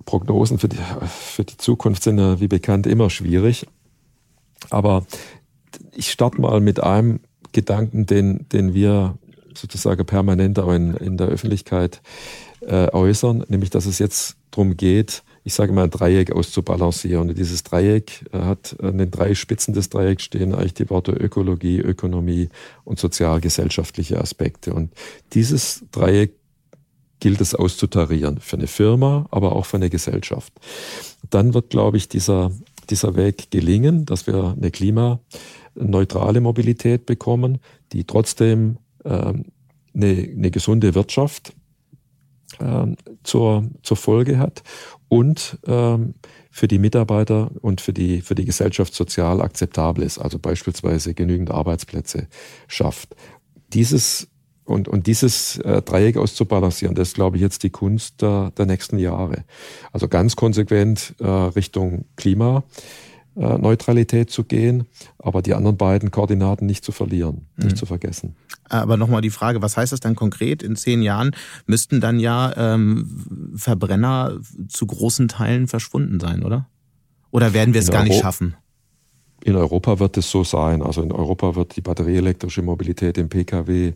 [0.04, 3.66] Prognosen für die, für die Zukunft sind ja wie bekannt immer schwierig.
[4.70, 5.06] Aber
[5.96, 7.20] ich starte mal mit einem
[7.52, 9.18] Gedanken, den, den wir
[9.54, 12.02] sozusagen permanent auch in, in der Öffentlichkeit
[12.62, 17.30] äh, äußern, nämlich dass es jetzt darum geht, ich sage mal, ein Dreieck auszubalancieren.
[17.30, 21.14] Und dieses Dreieck äh, hat an den drei Spitzen des Dreiecks stehen eigentlich die Worte
[21.14, 22.50] Ökologie, Ökonomie
[22.84, 24.74] und sozial-gesellschaftliche Aspekte.
[24.74, 24.92] Und
[25.34, 26.34] dieses Dreieck
[27.20, 30.52] gilt es auszutarieren für eine Firma, aber auch für eine Gesellschaft.
[31.30, 32.52] Dann wird, glaube ich, dieser,
[32.90, 34.70] dieser Weg gelingen, dass wir eine
[35.78, 37.60] klimaneutrale Mobilität bekommen,
[37.94, 39.46] die trotzdem ähm,
[39.94, 41.54] eine, eine gesunde Wirtschaft
[42.60, 44.64] ähm, zur, zur Folge hat
[45.08, 46.16] und ähm,
[46.52, 51.52] für die Mitarbeiter und für die, für die Gesellschaft sozial akzeptabel ist, also beispielsweise genügend
[51.52, 52.28] Arbeitsplätze
[52.68, 53.16] schafft.
[53.74, 54.28] Dieses
[54.64, 58.66] und, und dieses äh, Dreieck auszubalancieren, das ist, glaube ich, jetzt die Kunst der, der
[58.66, 59.46] nächsten Jahre.
[59.94, 62.66] Also ganz konsequent äh, Richtung Klima.
[63.38, 64.88] Äh, Neutralität zu gehen,
[65.20, 67.76] aber die anderen beiden Koordinaten nicht zu verlieren, nicht mhm.
[67.76, 68.36] zu vergessen.
[68.64, 70.64] Aber nochmal die Frage, was heißt das dann konkret?
[70.64, 71.32] In zehn Jahren
[71.68, 76.68] müssten dann ja ähm, Verbrenner zu großen Teilen verschwunden sein, oder?
[77.30, 78.56] Oder werden wir es gar Euro nicht schaffen?
[79.44, 80.82] In Europa wird es so sein.
[80.82, 83.94] Also in Europa wird die batterieelektrische Mobilität im Pkw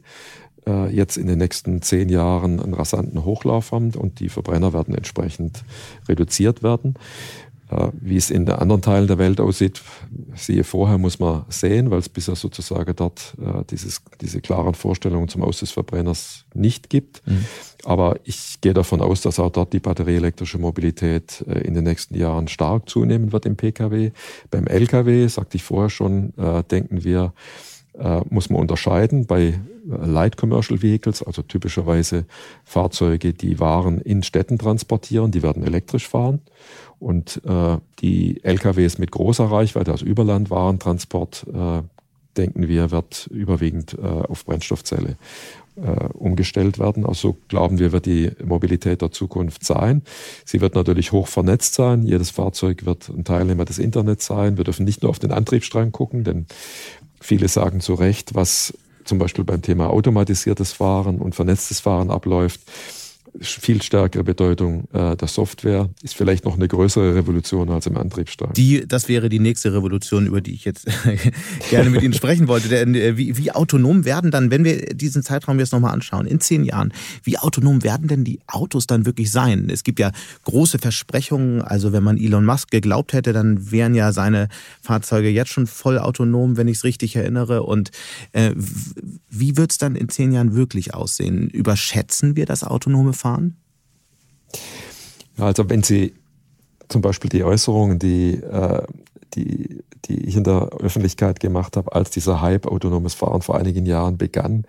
[0.67, 4.93] äh, jetzt in den nächsten zehn Jahren einen rasanten Hochlauf haben und die Verbrenner werden
[4.93, 5.63] entsprechend
[6.07, 6.93] reduziert werden.
[7.71, 9.81] Äh, wie es in anderen Teilen der Welt aussieht,
[10.35, 15.29] siehe vorher, muss man sehen, weil es bisher sozusagen dort äh, dieses, diese klaren Vorstellungen
[15.29, 17.25] zum Aus des Verbrenners nicht gibt.
[17.25, 17.45] Mhm.
[17.85, 22.15] Aber ich gehe davon aus, dass auch dort die batterieelektrische Mobilität äh, in den nächsten
[22.15, 24.11] Jahren stark zunehmen wird im Pkw.
[24.49, 27.33] Beim Lkw, sagte ich vorher schon, äh, denken wir,
[27.97, 32.25] äh, muss man unterscheiden bei Light Commercial Vehicles, also typischerweise
[32.63, 36.41] Fahrzeuge, die Waren in Städten transportieren, die werden elektrisch fahren.
[36.99, 41.81] Und äh, die LKWs mit großer Reichweite, also Überlandwarentransport, äh,
[42.37, 45.17] denken wir, wird überwiegend äh, auf Brennstoffzelle
[45.75, 47.05] äh, umgestellt werden.
[47.05, 50.01] Also glauben wir, wird die Mobilität der Zukunft sein.
[50.45, 52.03] Sie wird natürlich hoch vernetzt sein.
[52.03, 54.57] Jedes Fahrzeug wird ein Teilnehmer des Internets sein.
[54.57, 56.45] Wir dürfen nicht nur auf den Antriebsstrang gucken, denn
[57.21, 58.73] viele sagen zu Recht, was
[59.05, 62.59] zum Beispiel beim Thema automatisiertes Fahren und vernetztes Fahren abläuft
[63.39, 68.53] viel stärkere Bedeutung äh, der Software, ist vielleicht noch eine größere Revolution als im Antriebsstrang.
[68.53, 70.87] Die, das wäre die nächste Revolution, über die ich jetzt
[71.69, 72.67] gerne mit Ihnen sprechen wollte.
[72.67, 76.39] Denn, äh, wie, wie autonom werden dann, wenn wir diesen Zeitraum jetzt nochmal anschauen, in
[76.39, 79.69] zehn Jahren, wie autonom werden denn die Autos dann wirklich sein?
[79.71, 80.11] Es gibt ja
[80.43, 84.49] große Versprechungen, also wenn man Elon Musk geglaubt hätte, dann wären ja seine
[84.81, 87.63] Fahrzeuge jetzt schon voll autonom, wenn ich es richtig erinnere.
[87.63, 87.91] Und
[88.33, 88.51] äh,
[89.29, 91.49] wie wird es dann in zehn Jahren wirklich aussehen?
[91.49, 93.57] Überschätzen wir das autonome fahren?
[95.37, 96.13] Also wenn Sie
[96.89, 98.83] zum Beispiel die Äußerungen, die, äh,
[99.35, 103.85] die die ich in der Öffentlichkeit gemacht habe, als dieser Hype autonomes Fahren vor einigen
[103.85, 104.65] Jahren begann,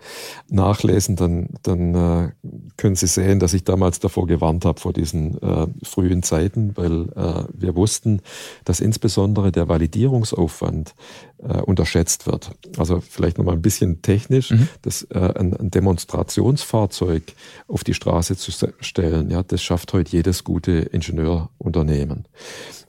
[0.49, 2.31] nachlesen, dann, dann äh,
[2.77, 7.09] können Sie sehen, dass ich damals davor gewarnt habe, vor diesen äh, frühen Zeiten, weil
[7.15, 8.21] äh, wir wussten,
[8.65, 10.93] dass insbesondere der Validierungsaufwand
[11.43, 12.51] äh, unterschätzt wird.
[12.77, 14.67] Also vielleicht nochmal ein bisschen technisch, mhm.
[14.81, 17.33] das, äh, ein, ein Demonstrationsfahrzeug
[17.67, 22.25] auf die Straße zu stellen, ja, das schafft heute jedes gute Ingenieurunternehmen.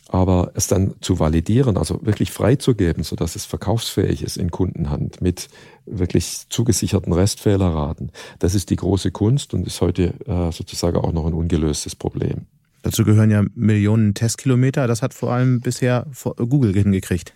[0.09, 5.49] Aber es dann zu validieren, also wirklich freizugeben, sodass es verkaufsfähig ist in Kundenhand mit
[5.87, 11.27] wirklich zugesicherten Restfehlerraten, das ist die große Kunst und ist heute äh, sozusagen auch noch
[11.27, 12.47] ein ungelöstes Problem.
[12.83, 14.87] Dazu gehören ja Millionen Testkilometer.
[14.87, 17.35] Das hat vor allem bisher Google hingekriegt.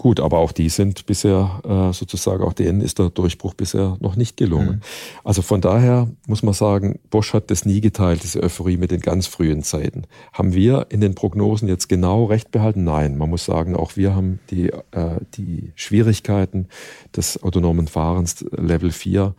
[0.00, 4.16] Gut, aber auch die sind bisher äh, sozusagen, auch denen ist der Durchbruch bisher noch
[4.16, 4.76] nicht gelungen.
[4.76, 4.80] Mhm.
[5.24, 9.02] Also von daher muss man sagen, Bosch hat das nie geteilt, diese Euphorie mit den
[9.02, 10.04] ganz frühen Zeiten.
[10.32, 12.82] Haben wir in den Prognosen jetzt genau recht behalten?
[12.82, 16.68] Nein, man muss sagen, auch wir haben die, äh, die Schwierigkeiten
[17.14, 19.34] des autonomen Fahrens Level 4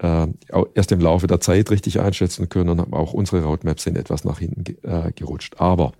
[0.00, 0.26] äh,
[0.74, 4.40] erst im Laufe der Zeit richtig einschätzen können und auch unsere Roadmaps sind etwas nach
[4.40, 5.54] hinten äh, gerutscht.
[5.56, 5.92] Aber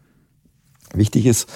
[0.97, 1.49] Wichtig ist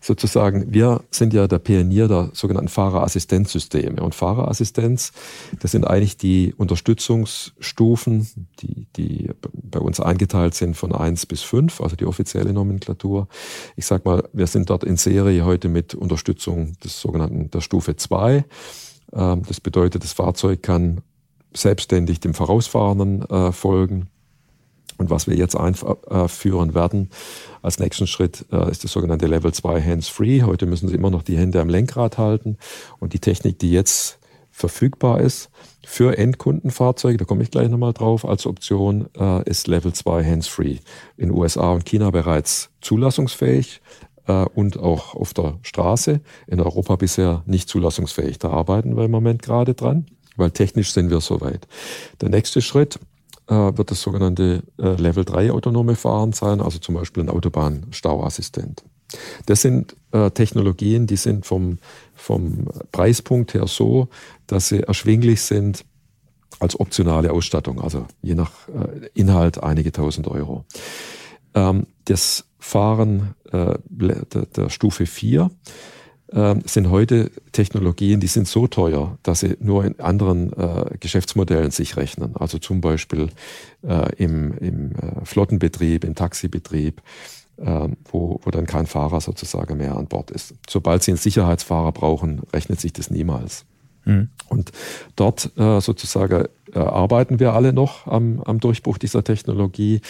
[0.00, 4.02] sozusagen, wir sind ja der Pionier der sogenannten Fahrerassistenzsysteme.
[4.02, 5.12] Und Fahrerassistenz,
[5.60, 8.28] das sind eigentlich die Unterstützungsstufen,
[8.60, 13.28] die, die bei uns eingeteilt sind von eins bis fünf, also die offizielle Nomenklatur.
[13.76, 17.96] Ich sag mal, wir sind dort in Serie heute mit Unterstützung des sogenannten der Stufe
[17.96, 18.44] zwei.
[19.12, 21.00] Ähm, das bedeutet, das Fahrzeug kann
[21.54, 24.08] selbstständig dem Vorausfahrenden äh, folgen
[24.98, 27.08] und was wir jetzt einführen werden
[27.62, 30.42] als nächsten Schritt äh, ist das sogenannte Level 2 Hands-Free.
[30.42, 32.58] Heute müssen Sie immer noch die Hände am Lenkrad halten.
[32.98, 34.18] Und die Technik, die jetzt
[34.50, 35.50] verfügbar ist
[35.86, 40.78] für Endkundenfahrzeuge, da komme ich gleich nochmal drauf, als Option äh, ist Level 2 Hands-Free.
[41.16, 43.80] In USA und China bereits zulassungsfähig
[44.26, 46.20] äh, und auch auf der Straße.
[46.48, 48.38] In Europa bisher nicht zulassungsfähig.
[48.38, 50.06] Da arbeiten wir im Moment gerade dran.
[50.36, 51.66] weil technisch sind wir soweit.
[52.20, 53.17] Der nächste Schritt äh,
[53.54, 58.84] wird das sogenannte äh, Level 3 autonome Fahren sein, also zum Beispiel ein Autobahnstauassistent.
[59.46, 61.78] Das sind äh, Technologien, die sind vom,
[62.14, 64.08] vom Preispunkt her so,
[64.46, 65.84] dass sie erschwinglich sind
[66.60, 70.64] als optionale Ausstattung, also je nach äh, Inhalt einige tausend Euro.
[71.54, 75.50] Ähm, das Fahren äh, der, der, Stufe 4
[76.28, 81.70] äh, sind heute Technologien, die sind so teuer, dass sie nur in anderen äh, Geschäftsmodellen
[81.70, 82.36] sich rechnen.
[82.36, 83.28] Also zum Beispiel
[83.82, 87.00] äh, im, im äh, Flottenbetrieb, im Taxibetrieb,
[87.56, 90.54] äh, wo, wo dann kein Fahrer sozusagen mehr an Bord ist.
[90.68, 93.64] Sobald Sie einen Sicherheitsfahrer brauchen, rechnet sich das niemals.
[94.04, 94.28] Mhm.
[94.48, 94.72] Und
[95.16, 100.00] dort äh, sozusagen äh, arbeiten wir alle noch am, am Durchbruch dieser Technologie.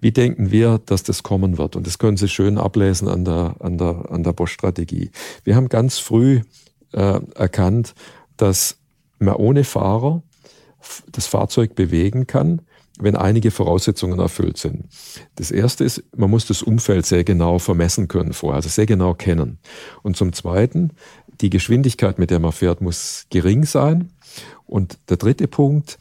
[0.00, 1.76] Wie denken wir, dass das kommen wird?
[1.76, 5.10] Und das können Sie schön ablesen an der, an der, an der Bosch-Strategie.
[5.44, 6.40] Wir haben ganz früh
[6.92, 7.94] äh, erkannt,
[8.36, 8.78] dass
[9.18, 10.22] man ohne Fahrer
[11.10, 12.62] das Fahrzeug bewegen kann,
[12.98, 14.88] wenn einige Voraussetzungen erfüllt sind.
[15.36, 19.14] Das erste ist, man muss das Umfeld sehr genau vermessen können vorher, also sehr genau
[19.14, 19.58] kennen.
[20.02, 20.90] Und zum zweiten,
[21.40, 24.11] die Geschwindigkeit, mit der man fährt, muss gering sein.
[24.72, 25.98] Und der dritte Punkt,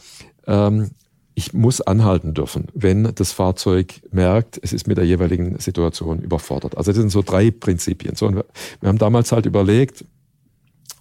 [0.47, 0.91] ähm,
[1.33, 6.77] ich muss anhalten dürfen, wenn das Fahrzeug merkt, es ist mit der jeweiligen Situation überfordert.
[6.77, 8.15] Also das sind so drei Prinzipien.
[8.15, 8.45] So, wir,
[8.79, 10.05] wir haben damals halt überlegt,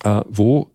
[0.03, 0.73] äh, wo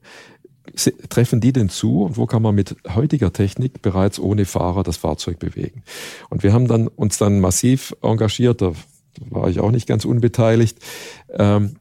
[1.10, 4.96] treffen die denn zu und wo kann man mit heutiger Technik bereits ohne Fahrer das
[4.96, 5.84] Fahrzeug bewegen?
[6.30, 8.72] Und wir haben dann uns dann massiv engagiert, da
[9.30, 10.80] war ich auch nicht ganz unbeteiligt,
[11.30, 11.76] ähm,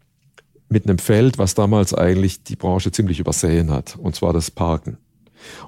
[0.68, 4.98] mit einem Feld, was damals eigentlich die Branche ziemlich übersehen hat, und zwar das Parken.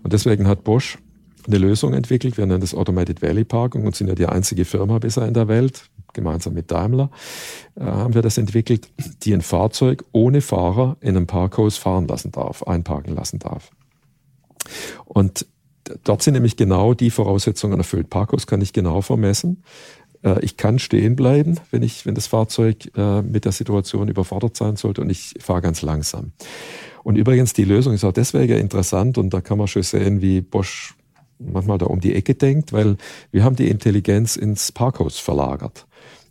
[0.02, 0.98] Und deswegen hat Bosch
[1.46, 4.98] eine Lösung entwickelt, wir nennen das Automated Valley Parking und sind ja die einzige Firma
[4.98, 7.10] bisher in der Welt, gemeinsam mit Daimler,
[7.76, 8.88] äh, haben wir das entwickelt,
[9.22, 13.70] die ein Fahrzeug ohne Fahrer in einem Parkhaus fahren lassen darf, einparken lassen darf.
[15.04, 15.46] Und
[16.04, 18.10] dort sind nämlich genau die Voraussetzungen erfüllt.
[18.10, 19.62] Parkhaus kann ich genau vermessen.
[20.22, 24.56] Äh, ich kann stehen bleiben, wenn ich, wenn das Fahrzeug äh, mit der Situation überfordert
[24.56, 26.32] sein sollte und ich fahre ganz langsam.
[27.06, 30.40] Und übrigens, die Lösung ist auch deswegen interessant und da kann man schon sehen, wie
[30.40, 30.96] Bosch
[31.38, 32.96] manchmal da um die Ecke denkt, weil
[33.30, 35.86] wir haben die Intelligenz ins Parkhaus verlagert.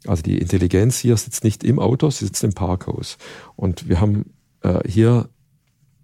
[0.06, 3.18] Also die Intelligenz hier sitzt nicht im Auto, sie sitzt im Parkhaus.
[3.56, 4.34] Und wir haben
[4.64, 5.30] äh, hier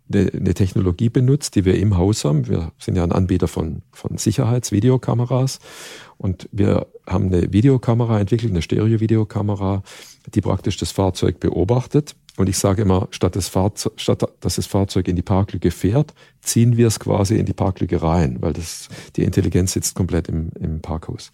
[0.10, 2.48] eine Technologie benutzt, die wir im Haus haben.
[2.48, 5.60] Wir sind ja ein Anbieter von, von Sicherheitsvideokameras
[6.18, 9.84] und wir haben eine Videokamera entwickelt, eine Stereo-Videokamera,
[10.34, 14.66] die praktisch das Fahrzeug beobachtet und ich sage immer, statt, das Fahrzeug, statt dass das
[14.66, 18.88] Fahrzeug in die Parklücke fährt, ziehen wir es quasi in die Parklücke rein, weil das,
[19.16, 21.32] die Intelligenz sitzt komplett im, im Parkhaus.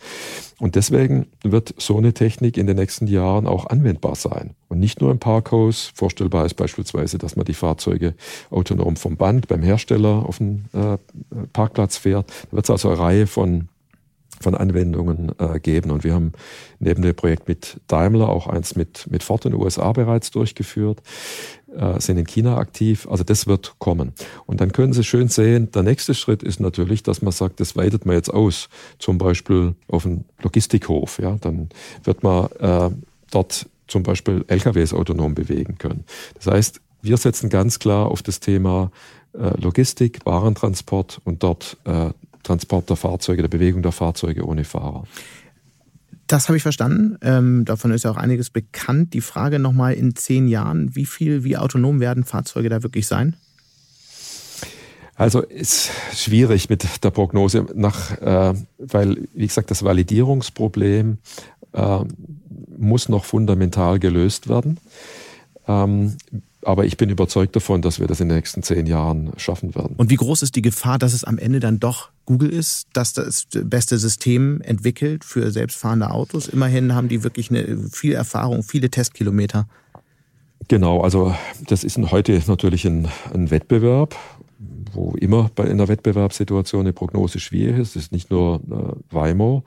[0.60, 4.56] Und deswegen wird so eine Technik in den nächsten Jahren auch anwendbar sein.
[4.70, 5.92] Und nicht nur im Parkhaus.
[5.94, 8.16] Vorstellbar ist beispielsweise, dass man die Fahrzeuge
[8.50, 10.98] autonom vom Band beim Hersteller auf den äh,
[11.54, 12.30] Parkplatz fährt.
[12.50, 13.70] Da wird es also eine Reihe von
[14.40, 15.92] von Anwendungen äh, geben.
[15.92, 16.34] Und wir haben
[16.80, 21.02] neben dem Projekt mit Daimler auch eins mit, mit Ford in den USA bereits durchgeführt,
[21.76, 23.08] äh, sind in China aktiv.
[23.10, 24.14] Also das wird kommen.
[24.46, 27.76] Und dann können Sie schön sehen, der nächste Schritt ist natürlich, dass man sagt, das
[27.76, 28.70] weitet man jetzt aus,
[29.00, 31.20] zum Beispiel auf einen Logistikhof.
[31.20, 31.70] Ja, dann
[32.04, 32.90] wird man äh,
[33.32, 36.04] dort zum Beispiel LKWs autonom bewegen können.
[36.36, 38.92] Das heißt, wir setzen ganz klar auf das Thema
[39.34, 42.10] äh, Logistik, Warentransport und dort äh,
[42.48, 45.04] Transport der Fahrzeuge, der Bewegung der Fahrzeuge ohne Fahrer.
[46.28, 47.18] Das habe ich verstanden.
[47.22, 49.14] Ähm, davon ist ja auch einiges bekannt.
[49.14, 53.36] Die Frage nochmal in zehn Jahren, wie viel, wie autonom werden Fahrzeuge da wirklich sein?
[55.16, 61.18] Also ist schwierig mit der Prognose nach, äh, weil, wie gesagt, das Validierungsproblem
[61.74, 62.00] äh,
[62.78, 64.80] muss noch fundamental gelöst werden.
[65.68, 66.18] Ähm,
[66.62, 69.96] aber ich bin überzeugt davon, dass wir das in den nächsten zehn Jahren schaffen werden.
[69.98, 73.14] Und wie groß ist die Gefahr, dass es am Ende dann doch Google ist, dass
[73.14, 76.48] das beste System entwickelt für selbstfahrende Autos?
[76.48, 79.68] Immerhin haben die wirklich eine, viel Erfahrung, viele Testkilometer.
[80.68, 81.34] Genau, also
[81.68, 84.16] das ist heute natürlich ein, ein Wettbewerb
[84.94, 87.96] wo immer bei einer Wettbewerbssituation eine Prognose schwierig ist.
[87.96, 89.64] Es ist nicht nur äh, Waymo,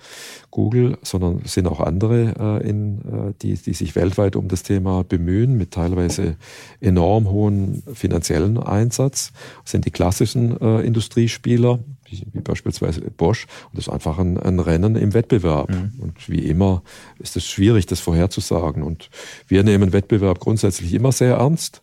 [0.50, 4.62] Google, sondern es sind auch andere, äh, in, äh, die, die sich weltweit um das
[4.62, 6.36] Thema bemühen, mit teilweise
[6.80, 9.32] enorm hohen finanziellen Einsatz.
[9.62, 11.78] Das sind die klassischen äh, Industriespieler,
[12.10, 13.46] wie, wie, beispielsweise Bosch.
[13.70, 15.70] Und das ist einfach ein, ein Rennen im Wettbewerb.
[15.70, 15.92] Mhm.
[15.98, 16.82] Und wie immer
[17.18, 18.82] ist es schwierig, das vorherzusagen.
[18.82, 19.10] Und
[19.48, 21.82] wir nehmen Wettbewerb grundsätzlich immer sehr ernst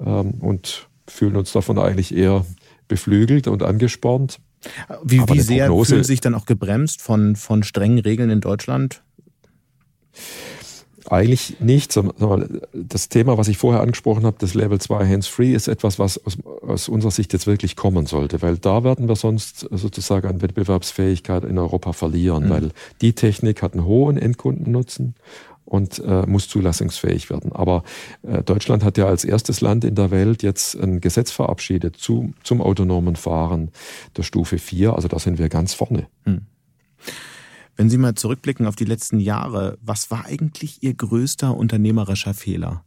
[0.00, 2.44] ähm, und fühlen uns davon eigentlich eher
[2.88, 4.38] beflügelt und angespornt.
[5.02, 9.02] Wie, wie sehr Prognose, fühlen sich dann auch gebremst von, von strengen Regeln in Deutschland?
[11.08, 11.98] Eigentlich nicht.
[12.72, 16.38] Das Thema, was ich vorher angesprochen habe, das Level 2 Hands-Free, ist etwas, was aus,
[16.66, 21.44] aus, unserer Sicht jetzt wirklich kommen sollte, weil da werden wir sonst sozusagen an Wettbewerbsfähigkeit
[21.44, 22.50] in Europa verlieren, mhm.
[22.50, 25.14] weil die Technik hat einen hohen Endkundennutzen
[25.64, 27.52] und äh, muss zulassungsfähig werden.
[27.52, 27.82] Aber
[28.22, 32.34] äh, Deutschland hat ja als erstes Land in der Welt jetzt ein Gesetz verabschiedet zu,
[32.42, 33.70] zum autonomen Fahren
[34.16, 34.94] der Stufe 4.
[34.94, 36.06] Also da sind wir ganz vorne.
[36.24, 36.42] Hm.
[37.76, 42.84] Wenn Sie mal zurückblicken auf die letzten Jahre, was war eigentlich Ihr größter unternehmerischer Fehler?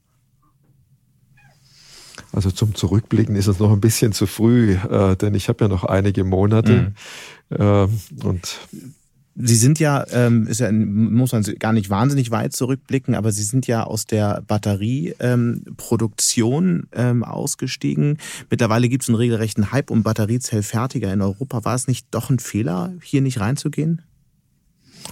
[2.31, 5.69] Also zum Zurückblicken ist es noch ein bisschen zu früh, äh, denn ich habe ja
[5.69, 6.93] noch einige Monate.
[7.49, 7.57] Mhm.
[7.57, 7.87] Äh,
[8.25, 8.59] und
[9.37, 13.43] Sie sind ja, ähm, ist ja, muss man gar nicht wahnsinnig weit zurückblicken, aber Sie
[13.43, 18.17] sind ja aus der Batterieproduktion ähm, ausgestiegen.
[18.49, 21.65] Mittlerweile gibt es einen regelrechten Hype um Batteriezellfertiger in Europa.
[21.65, 24.03] War es nicht doch ein Fehler, hier nicht reinzugehen?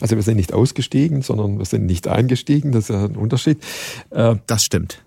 [0.02, 2.72] Also wir sind nicht ausgestiegen, sondern wir sind nicht eingestiegen.
[2.72, 3.60] Das ist ja ein Unterschied.
[4.10, 5.04] Äh, das stimmt.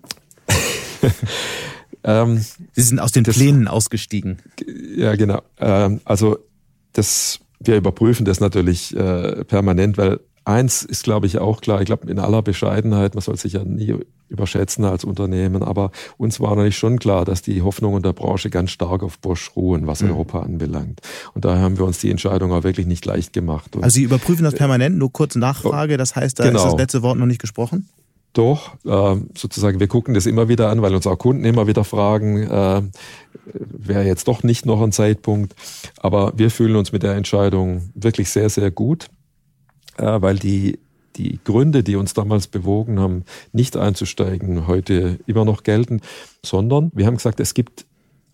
[2.03, 4.39] ähm, Sie sind aus den das, Plänen ausgestiegen.
[4.95, 5.41] Ja, genau.
[5.59, 6.37] Ähm, also
[6.93, 11.81] das wir überprüfen das natürlich äh, permanent, weil eins ist, glaube ich, auch klar.
[11.81, 13.95] Ich glaube, in aller Bescheidenheit, man soll sich ja nie
[14.29, 18.71] überschätzen als Unternehmen, aber uns war natürlich schon klar, dass die Hoffnungen der Branche ganz
[18.71, 20.11] stark auf Bosch ruhen, was mhm.
[20.11, 21.01] Europa anbelangt.
[21.33, 23.75] Und daher haben wir uns die Entscheidung auch wirklich nicht leicht gemacht.
[23.75, 26.59] Und also Sie überprüfen das permanent, nur kurze Nachfrage, das heißt, da genau.
[26.59, 27.87] ist das letzte Wort noch nicht gesprochen?
[28.33, 31.83] Doch, äh, sozusagen, wir gucken das immer wieder an, weil uns auch Kunden immer wieder
[31.83, 32.81] fragen, äh,
[33.53, 35.55] wäre jetzt doch nicht noch ein Zeitpunkt.
[35.97, 39.07] Aber wir fühlen uns mit der Entscheidung wirklich sehr, sehr gut,
[39.97, 40.79] äh, weil die,
[41.15, 46.01] die Gründe, die uns damals bewogen haben, nicht einzusteigen, heute immer noch gelten,
[46.43, 47.85] sondern wir haben gesagt, es gibt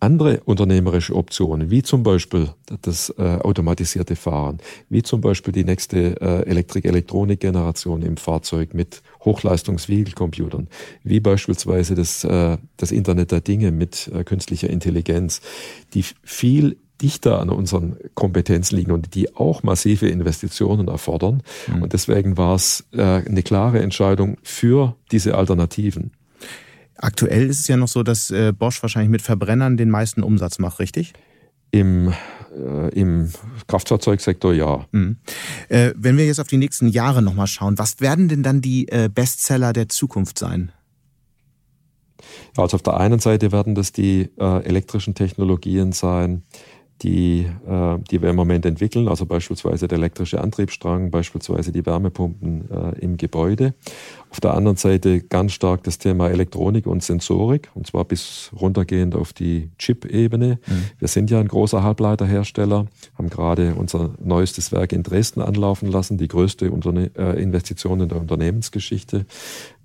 [0.04, 2.50] andere unternehmerische Optionen, wie zum Beispiel
[2.82, 4.58] das äh, automatisierte Fahren,
[4.90, 10.68] wie zum Beispiel die nächste äh, Elektrik-Elektronik-Generation im Fahrzeug mit Hochleistungs-Vehicle-Computern,
[11.04, 15.40] wie beispielsweise das, äh, das Internet der Dinge mit äh, künstlicher Intelligenz,
[15.94, 21.44] die viel dichter an unseren Kompetenzen liegen und die auch massive Investitionen erfordern.
[21.68, 21.84] Mhm.
[21.84, 26.12] Und deswegen war es äh, eine klare Entscheidung für diese Alternativen.
[26.96, 30.58] Aktuell ist es ja noch so, dass äh, Bosch wahrscheinlich mit Verbrennern den meisten Umsatz
[30.58, 31.14] macht, richtig?
[31.72, 32.14] Im,
[32.56, 33.30] äh, im
[33.68, 34.86] Kraftfahrzeugsektor ja.
[34.92, 35.18] Mhm.
[35.68, 38.88] Äh, wenn wir jetzt auf die nächsten Jahre nochmal schauen, was werden denn dann die
[38.88, 40.72] äh, Bestseller der Zukunft sein?
[42.56, 46.44] Also auf der einen Seite werden das die äh, elektrischen Technologien sein,
[47.04, 52.70] die, äh, die wir im Moment entwickeln, also beispielsweise der elektrische Antriebsstrang, beispielsweise die Wärmepumpen
[52.72, 53.74] äh, im Gebäude.
[54.30, 59.16] Auf der anderen Seite ganz stark das Thema Elektronik und Sensorik, und zwar bis runtergehend
[59.16, 60.60] auf die Chip-Ebene.
[60.66, 60.84] Mhm.
[60.98, 62.88] Wir sind ja ein großer Halbleiterhersteller,
[63.18, 68.10] haben gerade unser neuestes Werk in Dresden anlaufen lassen, die größte Unterne äh, Investition in
[68.10, 69.26] der Unternehmensgeschichte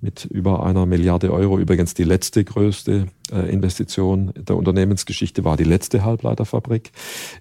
[0.00, 1.58] mit über einer Milliarde Euro.
[1.58, 6.92] Übrigens die letzte größte äh, Investition der Unternehmensgeschichte war die letzte Halbleiterfabrik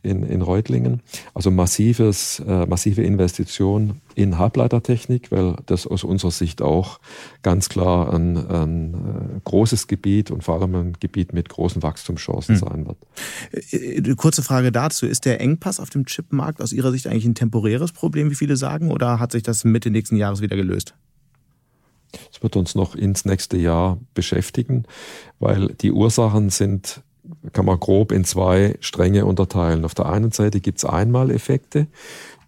[0.01, 1.01] in, in Reutlingen.
[1.36, 6.99] Also massives, äh, massive Investition in Halbleitertechnik, weil das aus unserer Sicht auch
[7.43, 12.60] ganz klar ein, ein äh, großes Gebiet und vor allem ein Gebiet mit großen Wachstumschancen
[12.60, 12.68] hm.
[12.68, 12.97] sein wird.
[13.72, 15.05] Äh, kurze Frage dazu.
[15.05, 18.58] Ist der Engpass auf dem Chipmarkt aus Ihrer Sicht eigentlich ein temporäres Problem, wie viele
[18.58, 20.95] sagen, oder hat sich das Mitte nächsten Jahres wieder gelöst?
[22.32, 24.86] Es wird uns noch ins nächste Jahr beschäftigen,
[25.39, 27.01] weil die Ursachen sind,
[27.53, 29.86] kann man grob in zwei Stränge unterteilen.
[29.86, 31.88] Auf der einen Seite gibt es Einmaleffekte,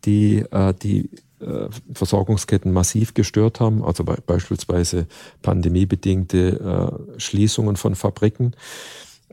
[0.06, 5.08] die äh, die äh, Versorgungsketten massiv gestört haben, also be beispielsweise
[5.42, 8.56] pandemiebedingte äh, Schließungen von Fabriken.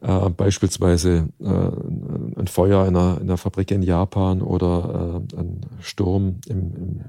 [0.03, 5.61] Äh, beispielsweise äh, ein Feuer in einer, in einer, Fabrik in Japan oder äh, ein
[5.81, 7.01] Sturm im, im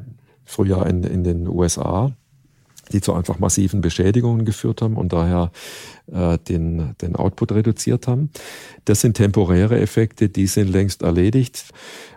[0.45, 2.13] Frühjahr in, in den USA
[2.91, 5.51] die zu einfach massiven Beschädigungen geführt haben und daher
[6.11, 8.29] äh, den, den Output reduziert haben.
[8.85, 11.65] Das sind temporäre Effekte, die sind längst erledigt.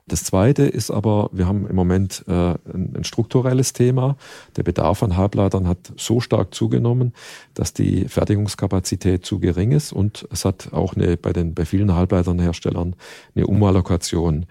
[0.06, 4.16] Das Zweite ist aber, wir haben im Moment äh, ein, ein strukturelles Thema.
[4.56, 7.12] Der Bedarf an Halbleitern hat so stark zugenommen,
[7.54, 11.94] dass die Fertigungskapazität zu gering ist und es hat auch eine, bei, den, bei vielen
[11.94, 12.96] Halbleiternherstellern
[13.36, 14.46] eine Umallokation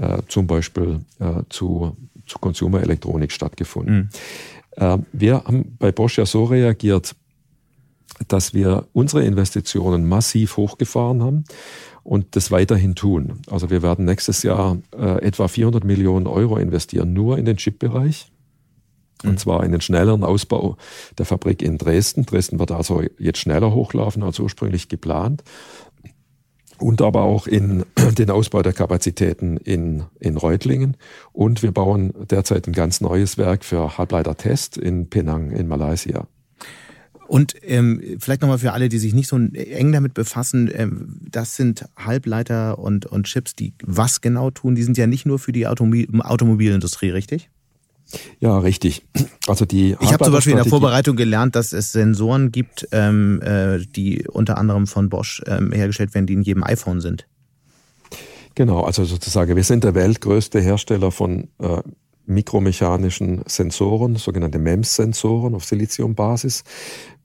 [0.00, 1.96] äh, zum Beispiel äh, zu,
[2.26, 3.94] zu Consumer-Elektronik stattgefunden.
[3.94, 4.08] Mhm.
[4.76, 7.14] Ähm, wir haben bei Bosch ja so reagiert,
[8.28, 11.44] dass wir unsere Investitionen massiv hochgefahren haben
[12.04, 13.40] und das weiterhin tun.
[13.50, 18.32] Also wir werden nächstes Jahr äh, etwa 400 Millionen Euro investieren, nur in den Chip-Bereich.
[19.24, 19.38] Und mhm.
[19.38, 20.76] zwar in den schnelleren Ausbau
[21.16, 22.26] der Fabrik in Dresden.
[22.26, 25.44] Dresden wird also jetzt schneller hochlaufen als ursprünglich geplant.
[26.82, 27.84] Und aber auch in
[28.18, 30.96] den Ausbau der Kapazitäten in, in Reutlingen.
[31.32, 36.26] Und wir bauen derzeit ein ganz neues Werk für Halbleitertest in Penang in Malaysia.
[37.28, 41.56] Und ähm, vielleicht nochmal für alle, die sich nicht so eng damit befassen, ähm, das
[41.56, 44.74] sind Halbleiter und, und Chips, die was genau tun?
[44.74, 47.48] Die sind ja nicht nur für die Automobil Automobilindustrie, richtig?
[48.40, 49.02] Ja, richtig.
[49.46, 53.40] Also die ich habe zum Beispiel in der Vorbereitung gelernt, dass es Sensoren gibt, ähm,
[53.42, 57.26] äh, die unter anderem von Bosch ähm, hergestellt werden, die in jedem iPhone sind.
[58.54, 61.82] Genau, also sozusagen, wir sind der weltgrößte Hersteller von äh,
[62.26, 66.64] mikromechanischen Sensoren, sogenannte MEMS-Sensoren auf Siliziumbasis.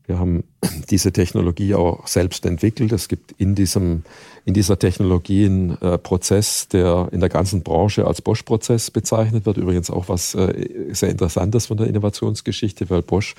[0.08, 0.45] Wir haben
[0.89, 2.91] diese Technologie auch selbst entwickelt.
[2.91, 4.03] Es gibt in, diesem,
[4.45, 9.58] in dieser Technologie einen äh, Prozess, der in der ganzen Branche als Bosch-Prozess bezeichnet wird.
[9.58, 13.36] Übrigens auch was äh, sehr Interessantes von der Innovationsgeschichte, weil Bosch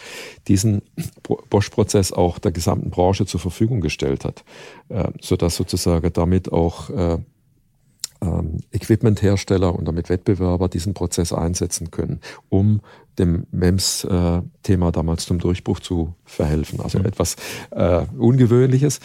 [0.46, 0.82] diesen
[1.50, 4.44] Bosch-Prozess auch der gesamten Branche zur Verfügung gestellt hat,
[4.90, 7.18] äh, sodass sozusagen damit auch äh,
[8.20, 12.80] ähm, Equipmenthersteller und damit Wettbewerber diesen Prozess einsetzen können, um
[13.18, 16.80] dem MEMS-Thema damals zum Durchbruch zu verhelfen.
[16.80, 17.06] Also mhm.
[17.06, 17.36] etwas
[17.70, 19.00] äh, Ungewöhnliches.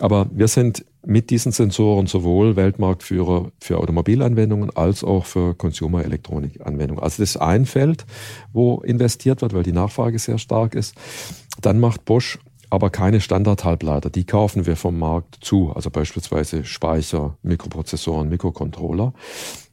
[0.00, 7.02] Aber wir sind mit diesen Sensoren sowohl Weltmarktführer für Automobilanwendungen als auch für Consumer-Elektronik-Anwendungen.
[7.02, 8.04] Also das ist ein Feld,
[8.52, 10.94] wo investiert wird, weil die Nachfrage sehr stark ist.
[11.60, 12.38] Dann macht Bosch
[12.70, 14.10] aber keine Standard-Halbleiter.
[14.10, 19.12] Die kaufen wir vom Markt zu, also beispielsweise Speicher, Mikroprozessoren, Mikrocontroller.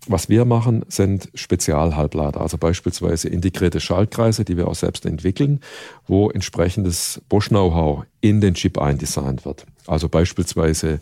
[0.07, 5.61] Was wir machen, sind Spezialhalbleiter, also beispielsweise integrierte Schaltkreise, die wir auch selbst entwickeln,
[6.07, 9.65] wo entsprechendes Bosch-Know-how in den Chip eindesignt wird.
[9.87, 10.99] Also beispielsweise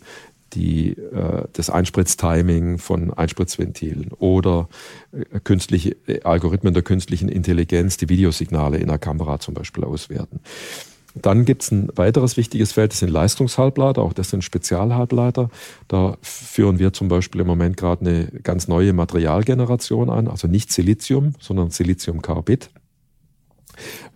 [0.54, 4.68] die, äh, das Einspritztiming von Einspritzventilen oder
[5.12, 10.40] äh, künstliche äh, Algorithmen der künstlichen Intelligenz, die Videosignale in der Kamera zum Beispiel auswerten.
[11.14, 15.50] Dann gibt es ein weiteres wichtiges Feld, das sind Leistungshalbleiter, auch das sind Spezialhalbleiter.
[15.88, 20.72] Da führen wir zum Beispiel im Moment gerade eine ganz neue Materialgeneration an, also nicht
[20.72, 22.70] Silizium, sondern Siliziumcarbid.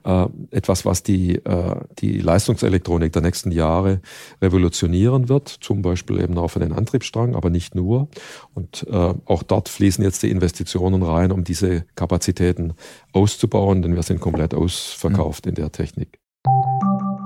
[0.05, 4.01] Äh, etwas, was die, äh, die Leistungselektronik der nächsten Jahre
[4.40, 8.09] revolutionieren wird, zum Beispiel eben auch für den Antriebsstrang, aber nicht nur.
[8.55, 12.74] Und äh, auch dort fließen jetzt die Investitionen rein, um diese Kapazitäten
[13.12, 15.51] auszubauen, denn wir sind komplett ausverkauft mhm.
[15.51, 16.20] in der Technik.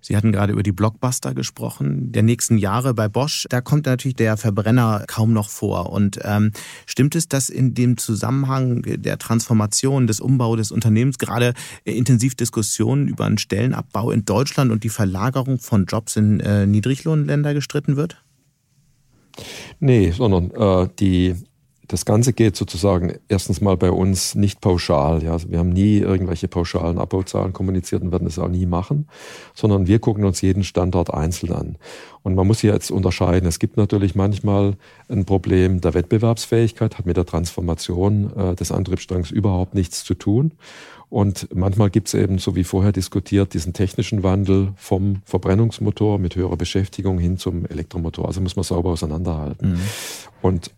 [0.02, 3.46] Sie hatten gerade über die Blockbuster gesprochen, der nächsten Jahre bei Bosch.
[3.50, 5.92] Da kommt natürlich der Verbrenner kaum noch vor.
[5.92, 6.52] Und ähm,
[6.88, 13.08] stimmt es, dass in dem Zusammenhang der Transformation, des Umbaus des Unternehmens gerade intensiv Diskussionen
[13.08, 18.22] über einen Stellenabbau in Deutschland und die Verlagerung von Jobs in äh, Niedriglohnländer gestritten wird?
[19.80, 21.36] Nee, sondern äh, die
[21.92, 25.22] das Ganze geht sozusagen erstens mal bei uns nicht pauschal.
[25.24, 25.38] Ja.
[25.50, 29.10] Wir haben nie irgendwelche pauschalen Abbauzahlen kommuniziert und werden das auch nie machen,
[29.54, 31.76] sondern wir gucken uns jeden Standort einzeln an.
[32.24, 33.46] Und man muss hier jetzt unterscheiden.
[33.46, 34.78] Es gibt natürlich manchmal
[35.10, 40.54] ein Problem der Wettbewerbsfähigkeit, hat mit der Transformation äh, des Antriebsstrangs überhaupt nichts zu tun.
[41.10, 46.38] Und manchmal gibt es eben, so wie vorher diskutiert, diesen technischen Wandel vom Verbrennungsmotor mit
[46.38, 48.30] höherer Beschäftigung hin zum Elektromotor.
[48.30, 49.72] Also muss man sauber auseinanderhalten.
[49.72, 49.80] Mhm.
[50.42, 50.72] Und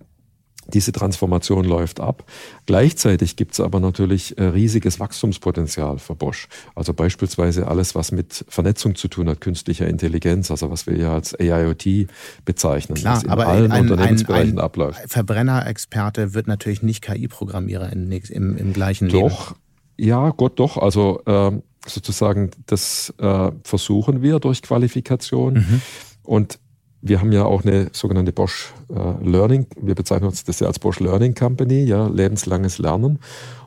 [0.67, 2.23] diese Transformation läuft ab.
[2.65, 6.47] Gleichzeitig gibt es aber natürlich äh, riesiges Wachstumspotenzial für Bosch.
[6.75, 11.13] Also beispielsweise alles, was mit Vernetzung zu tun hat, künstlicher Intelligenz, also was wir ja
[11.13, 12.07] als AIoT
[12.45, 15.01] bezeichnen, Klar, was in aber allen ein, Unternehmensbereichen ein, ein abläuft.
[15.07, 19.29] Verbrennerexperte wird natürlich nicht KI-Programmierer im, im, gleichen doch, Leben.
[19.29, 19.55] Doch,
[19.97, 20.77] ja, Gott doch.
[20.77, 21.51] Also äh,
[21.85, 25.53] sozusagen, das äh, versuchen wir durch Qualifikation.
[25.53, 25.81] Mhm.
[26.23, 26.59] Und
[27.03, 30.79] wir haben ja auch eine sogenannte Bosch äh, Learning, wir bezeichnen uns das ja als
[30.79, 33.19] Bosch Learning Company, ja, lebenslanges Lernen.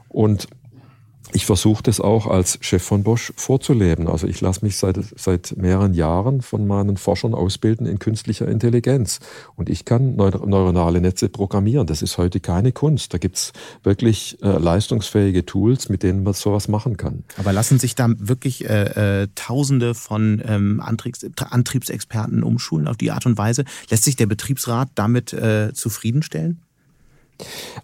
[0.08, 0.48] Und
[1.36, 4.08] ich versuche das auch als Chef von Bosch vorzuleben.
[4.08, 9.20] Also ich lasse mich seit, seit mehreren Jahren von meinen Forschern ausbilden in künstlicher Intelligenz.
[9.54, 11.86] Und ich kann neuronale Netze programmieren.
[11.86, 13.12] Das ist heute keine Kunst.
[13.12, 17.22] Da gibt's wirklich äh, leistungsfähige Tools, mit denen man sowas machen kann.
[17.36, 23.10] Aber lassen sich da wirklich äh, äh, Tausende von ähm, Antriebs Antriebsexperten umschulen auf die
[23.10, 23.66] Art und Weise?
[23.90, 26.62] Lässt sich der Betriebsrat damit äh, zufriedenstellen?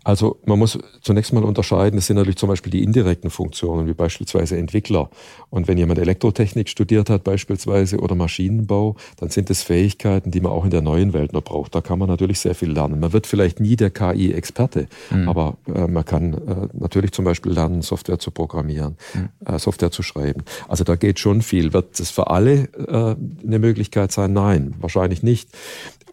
[0.04, 3.94] Also man muss zunächst mal unterscheiden, das sind natürlich zum Beispiel die indirekten Funktionen, wie
[3.94, 5.10] beispielsweise Entwickler.
[5.50, 10.52] Und wenn jemand Elektrotechnik studiert hat beispielsweise oder Maschinenbau, dann sind es Fähigkeiten, die man
[10.52, 11.74] auch in der neuen Welt noch braucht.
[11.74, 13.00] Da kann man natürlich sehr viel lernen.
[13.00, 15.28] Man wird vielleicht nie der KI-Experte, mhm.
[15.28, 19.28] aber äh, man kann äh, natürlich zum Beispiel lernen, Software zu programmieren, mhm.
[19.44, 20.42] äh, Software zu schreiben.
[20.68, 21.72] Also da geht schon viel.
[21.72, 24.32] Wird es für alle äh, eine Möglichkeit sein?
[24.32, 25.48] Nein, wahrscheinlich nicht.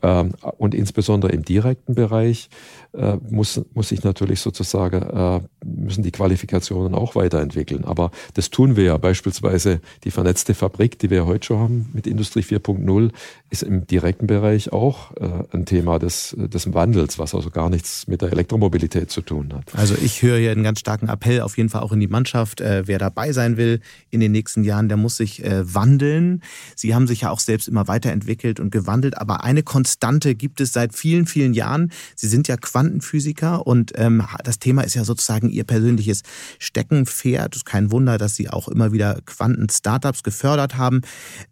[0.02, 2.50] Ähm, und insbesondere im direkten Bereich
[2.94, 7.84] äh, muss, muss sich natürlich sozusagen, äh, müssen die Qualifikationen auch weiterentwickeln.
[7.86, 8.98] Aber das tun wir ja.
[8.98, 13.12] Beispielsweise die vernetzte Fabrik, die wir heute schon haben mit Industrie 4.0,
[13.50, 18.08] ist im direkten Bereich auch äh, ein Thema des, des Wandels, was also gar nichts
[18.08, 19.76] mit der Elektromobilität zu tun hat.
[19.76, 22.60] Also ich höre hier einen ganz starken Appell auf jeden Fall auch in die Mannschaft.
[22.62, 26.42] Wer dabei sein will in den nächsten Jahren, der muss sich wandeln.
[26.76, 29.89] Sie haben sich ja auch selbst immer weiterentwickelt und gewandelt, aber eine Konstante
[30.36, 31.92] gibt es seit vielen, vielen Jahren.
[32.16, 36.24] Sie sind ja Quantenphysiker und ähm, das Thema ist ja sozusagen Ihr persönliches
[36.60, 37.56] Steckenpferd.
[37.56, 41.02] Es ist kein Wunder, dass Sie auch immer wieder Quanten-Startups gefördert haben.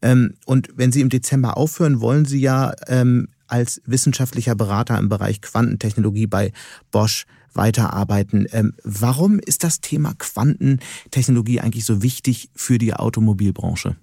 [0.02, 5.10] Ähm, und wenn Sie im Dezember aufhören, wollen Sie ja ähm, als wissenschaftlicher Berater im
[5.10, 6.52] Bereich Quantentechnologie bei
[6.92, 8.46] Bosch weiterarbeiten.
[8.52, 13.96] Ähm, warum ist das Thema Quantentechnologie eigentlich so wichtig für die Automobilbranche?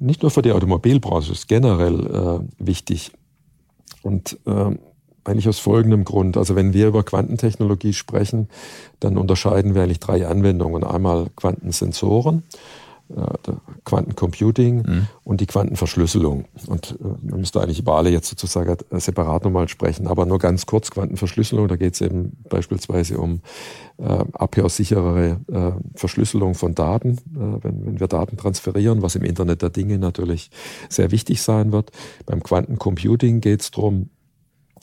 [0.00, 3.12] Nicht nur für die Automobilbranche, ist generell äh, wichtig.
[4.02, 4.74] Und äh,
[5.24, 6.38] eigentlich aus folgendem Grund.
[6.38, 8.48] Also wenn wir über Quantentechnologie sprechen,
[8.98, 10.84] dann unterscheiden wir eigentlich drei Anwendungen.
[10.84, 12.44] Einmal Quantensensoren,
[13.84, 15.06] Quantencomputing mhm.
[15.24, 16.44] und die Quantenverschlüsselung.
[16.66, 20.06] Und äh, man müsste eigentlich über alle jetzt sozusagen separat nochmal sprechen.
[20.06, 23.40] Aber nur ganz kurz Quantenverschlüsselung, da geht es eben beispielsweise um
[23.98, 29.62] äh, abhörsicherere äh, Verschlüsselung von Daten, äh, wenn, wenn wir Daten transferieren, was im Internet
[29.62, 30.50] der Dinge natürlich
[30.88, 31.90] sehr wichtig sein wird.
[32.26, 34.10] Beim Quantencomputing geht es darum,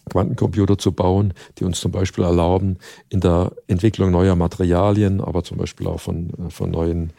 [0.09, 2.77] Quantencomputer zu bauen, die uns zum Beispiel erlauben,
[3.09, 7.13] in der Entwicklung neuer Materialien, aber zum Beispiel auch von, äh, von neuen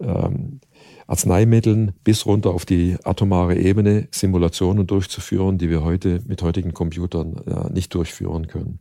[0.00, 0.60] ähm,
[1.06, 7.36] Arzneimitteln bis runter auf die atomare Ebene Simulationen durchzuführen, die wir heute mit heutigen Computern
[7.46, 8.78] äh, nicht durchführen können.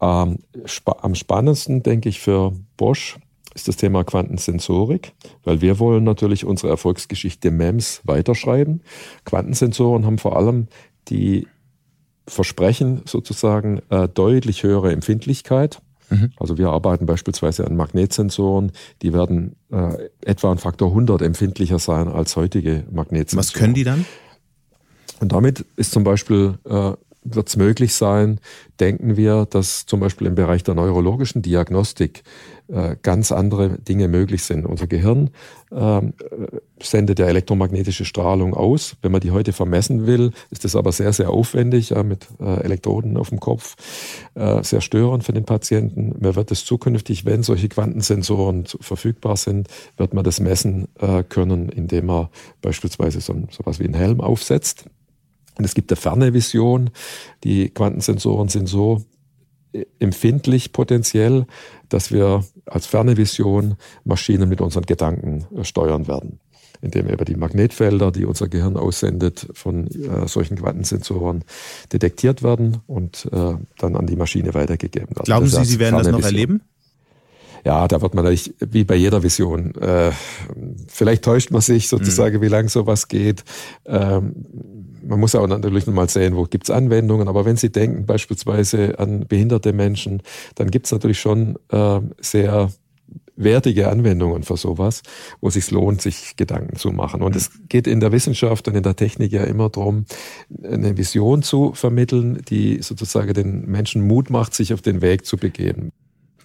[0.00, 3.18] Ähm, spa am spannendsten, denke ich, für Bosch
[3.54, 5.12] ist das Thema Quantensensorik,
[5.44, 8.82] weil wir wollen natürlich unsere Erfolgsgeschichte MEMS weiterschreiben.
[9.24, 10.68] Quantensensoren haben vor allem
[11.08, 11.46] die
[12.28, 15.80] versprechen sozusagen äh, deutlich höhere Empfindlichkeit.
[16.10, 16.32] Mhm.
[16.38, 18.72] Also wir arbeiten beispielsweise an Magnetsensoren,
[19.02, 23.38] die werden äh, etwa ein Faktor 100 empfindlicher sein als heutige Magnetsensoren.
[23.38, 24.04] Was können die dann?
[25.20, 26.92] Und damit ist zum Beispiel äh,
[27.24, 28.40] wird es möglich sein,
[28.80, 32.22] denken wir, dass zum Beispiel im Bereich der neurologischen Diagnostik
[33.02, 34.66] ganz andere Dinge möglich sind.
[34.66, 35.30] Unser Gehirn
[35.70, 36.02] äh,
[36.82, 38.96] sendet ja elektromagnetische Strahlung aus.
[39.00, 42.60] Wenn man die heute vermessen will, ist das aber sehr, sehr aufwendig ja, mit äh,
[42.60, 43.76] Elektroden auf dem Kopf,
[44.34, 46.14] äh, sehr störend für den Patienten.
[46.20, 51.70] Man wird es zukünftig, wenn solche Quantensensoren verfügbar sind, wird man das messen äh, können,
[51.70, 52.28] indem man
[52.60, 54.84] beispielsweise so, so was wie einen Helm aufsetzt
[55.58, 56.90] und es gibt eine ferne Vision.
[57.44, 59.17] Die Quantensensoren sind so äh,
[59.98, 61.46] empfindlich potenziell,
[61.88, 66.40] dass wir als ferne Vision Maschinen mit unseren Gedanken äh, steuern werden,
[66.80, 71.44] indem eben die Magnetfelder, die unser Gehirn aussendet, von äh, solchen Quantensensoren
[71.92, 75.24] detektiert werden und äh, dann an die Maschine weitergegeben werden.
[75.24, 76.34] Glauben Sie, Sie werden das noch Vision.
[76.34, 76.62] erleben?
[77.64, 80.12] Ja, da wird man natürlich, wie bei jeder Vision, äh,
[80.88, 82.42] vielleicht täuscht man sich sozusagen, mhm.
[82.42, 83.44] wie lang sowas geht.
[83.86, 84.34] Ähm,
[85.02, 87.28] man muss auch natürlich nochmal sehen, wo gibt es Anwendungen.
[87.28, 90.22] Aber wenn Sie denken beispielsweise an behinderte Menschen,
[90.54, 92.70] dann gibt es natürlich schon äh, sehr
[93.38, 95.02] wertige Anwendungen für sowas,
[95.40, 97.22] wo es sich lohnt, sich Gedanken zu machen.
[97.22, 100.04] Und es geht in der Wissenschaft und in der Technik ja immer darum,
[100.62, 105.36] eine Vision zu vermitteln, die sozusagen den Menschen Mut macht, sich auf den Weg zu
[105.36, 105.92] begeben.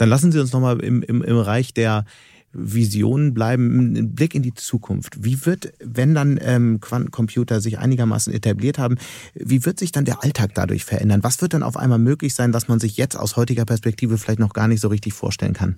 [0.03, 2.03] Dann lassen Sie uns nochmal im, im, im Reich der
[2.51, 5.23] Visionen bleiben, ein Blick in die Zukunft.
[5.23, 8.97] Wie wird, wenn dann ähm, Quantencomputer sich einigermaßen etabliert haben,
[9.33, 11.23] wie wird sich dann der Alltag dadurch verändern?
[11.23, 14.39] Was wird dann auf einmal möglich sein, was man sich jetzt aus heutiger Perspektive vielleicht
[14.39, 15.77] noch gar nicht so richtig vorstellen kann?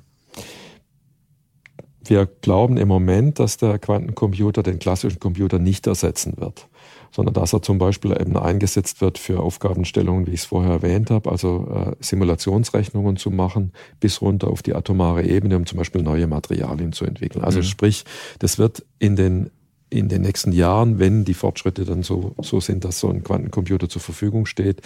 [2.04, 6.68] Wir glauben im Moment, dass der Quantencomputer den klassischen Computer nicht ersetzen wird
[7.16, 11.10] sondern dass er zum Beispiel eben eingesetzt wird für Aufgabenstellungen, wie ich es vorher erwähnt
[11.10, 16.02] habe, also äh, Simulationsrechnungen zu machen, bis runter auf die atomare Ebene, um zum Beispiel
[16.02, 17.46] neue Materialien zu entwickeln.
[17.46, 17.64] Also mhm.
[17.64, 18.04] sprich,
[18.40, 19.50] das wird in den
[19.92, 23.88] in den nächsten Jahren, wenn die Fortschritte dann so, so sind, dass so ein Quantencomputer
[23.88, 24.82] zur Verfügung steht,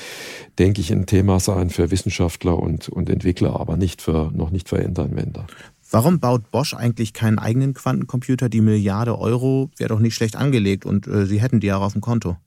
[0.59, 4.69] denke ich, ein Thema sein für Wissenschaftler und, und Entwickler, aber nicht für, noch nicht
[4.69, 5.47] für Endanwender.
[5.91, 8.49] Warum baut Bosch eigentlich keinen eigenen Quantencomputer?
[8.49, 11.93] Die Milliarde Euro wäre doch nicht schlecht angelegt und äh, Sie hätten die ja auf
[11.93, 12.37] dem Konto.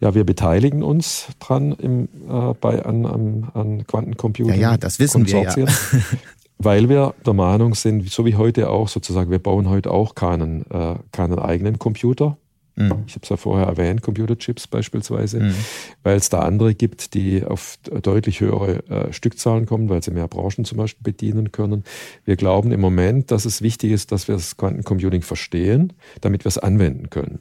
[0.00, 4.54] Ja, wir beteiligen uns dran im, äh, bei, an, an, an Quantencomputing.
[4.54, 5.54] Ja, ja, das wissen wir ja.
[6.58, 10.70] weil wir der Meinung sind, so wie heute auch sozusagen, wir bauen heute auch keinen,
[10.70, 12.36] äh, keinen eigenen Computer.
[12.80, 13.04] Mhm.
[13.06, 15.54] Ich habe es ja vorher erwähnt, Computerchips beispielsweise, mhm.
[16.02, 20.28] weil es da andere gibt, die auf deutlich höhere äh, Stückzahlen kommen, weil sie mehr
[20.28, 21.84] Branchen zum Beispiel bedienen können.
[22.24, 26.48] Wir glauben im Moment, dass es wichtig ist, dass wir das Quantencomputing verstehen, damit wir
[26.48, 27.40] es anwenden können.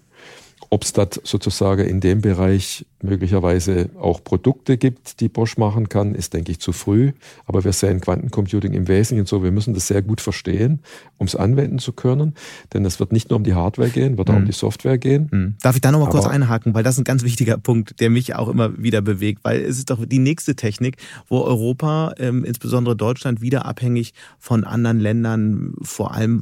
[0.71, 6.13] Ob es dort sozusagen in dem Bereich möglicherweise auch Produkte gibt, die Bosch machen kann,
[6.13, 7.13] ist, denke ich, zu früh.
[7.45, 10.79] Aber wir sehen Quantencomputing im Wesentlichen so, wir müssen das sehr gut verstehen,
[11.17, 12.35] um es anwenden zu können.
[12.73, 14.47] Denn es wird nicht nur um die Hardware gehen, wird auch um mhm.
[14.47, 15.29] die Software gehen.
[15.31, 15.55] Mhm.
[15.61, 18.35] Darf ich da nochmal kurz einhaken, weil das ist ein ganz wichtiger Punkt, der mich
[18.35, 20.97] auch immer wieder bewegt, weil es ist doch die nächste Technik,
[21.27, 26.41] wo Europa, ähm, insbesondere Deutschland, wieder abhängig von anderen Ländern, vor allem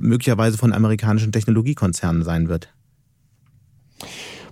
[0.00, 2.70] möglicherweise von amerikanischen Technologiekonzernen sein wird.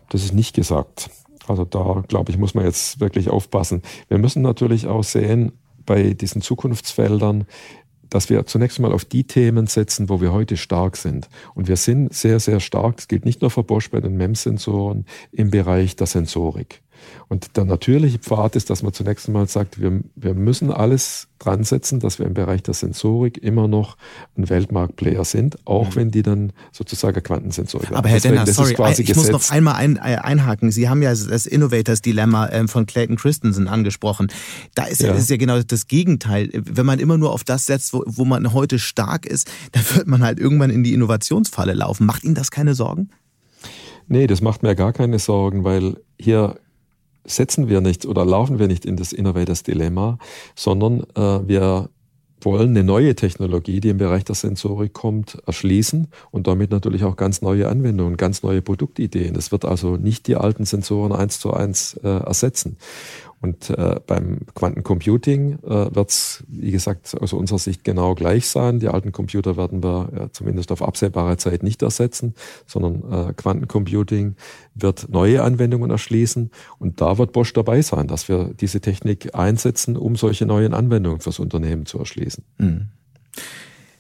[0.09, 1.11] Das ist nicht gesagt.
[1.47, 3.82] Also da, glaube ich, muss man jetzt wirklich aufpassen.
[4.09, 5.53] Wir müssen natürlich auch sehen,
[5.86, 7.45] bei diesen Zukunftsfeldern,
[8.09, 11.28] dass wir zunächst mal auf die Themen setzen, wo wir heute stark sind.
[11.55, 15.05] Und wir sind sehr, sehr stark, das gilt nicht nur für Bosch bei den MEMS-Sensoren,
[15.32, 16.80] im Bereich der Sensorik.
[17.28, 21.64] Und der natürliche Pfad ist, dass man zunächst einmal sagt, wir, wir müssen alles dran
[21.64, 23.96] setzen, dass wir im Bereich der Sensorik immer noch
[24.36, 25.96] ein Weltmarktplayer sind, auch mhm.
[25.96, 27.96] wenn die dann sozusagen Quantensensorik haben.
[27.96, 29.16] Aber Herr Denner, sorry, ich gesetzt.
[29.16, 30.70] muss noch einmal ein, äh, einhaken.
[30.70, 34.28] Sie haben ja das Innovators-Dilemma ähm, von Clayton Christensen angesprochen.
[34.74, 35.12] Da ist ja.
[35.12, 36.50] ist ja genau das Gegenteil.
[36.52, 40.07] Wenn man immer nur auf das setzt, wo, wo man heute stark ist, dann wird
[40.07, 42.07] man halt irgendwann in die Innovationsfalle laufen.
[42.07, 43.11] Macht Ihnen das keine Sorgen?
[44.07, 46.59] Nee, das macht mir gar keine Sorgen, weil hier
[47.25, 50.18] setzen wir nicht oder laufen wir nicht in das Innovators Dilemma,
[50.55, 51.89] sondern äh, wir
[52.45, 57.16] wollen eine neue Technologie, die im Bereich der Sensorik kommt, erschließen und damit natürlich auch
[57.16, 59.35] ganz neue Anwendungen, ganz neue Produktideen.
[59.37, 62.77] Es wird also nicht die alten Sensoren eins zu eins äh, ersetzen.
[63.45, 68.80] Und äh, beim Quantencomputing äh, wird es, wie gesagt, aus unserer Sicht genau gleich sein.
[68.80, 72.34] Die alten Computer werden wir ja, zumindest auf absehbare Zeit nicht ersetzen,
[72.66, 74.36] sondern äh, Quantencomputing
[74.74, 76.53] wird neue Anwendungen erschließen.
[76.78, 81.20] Und da wird Bosch dabei sein, dass wir diese Technik einsetzen, um solche neuen Anwendungen
[81.20, 82.45] fürs Unternehmen zu erschließen.
[82.57, 82.86] Mhm.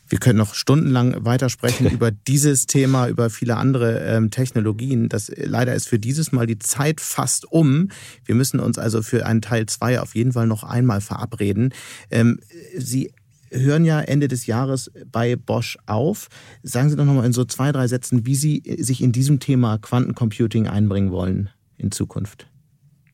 [0.08, 5.08] Wir können noch stundenlang weitersprechen über dieses Thema, über viele andere ähm, Technologien.
[5.08, 7.88] Das leider ist für dieses Mal die Zeit fast um.
[8.24, 11.72] Wir müssen uns also für einen Teil zwei auf jeden Fall noch einmal verabreden.
[12.10, 12.40] Ähm,
[12.76, 13.12] Sie
[13.50, 16.28] hören ja Ende des Jahres bei Bosch auf.
[16.62, 19.78] Sagen Sie doch nochmal in so zwei, drei Sätzen, wie Sie sich in diesem Thema
[19.78, 22.48] Quantencomputing einbringen wollen in Zukunft.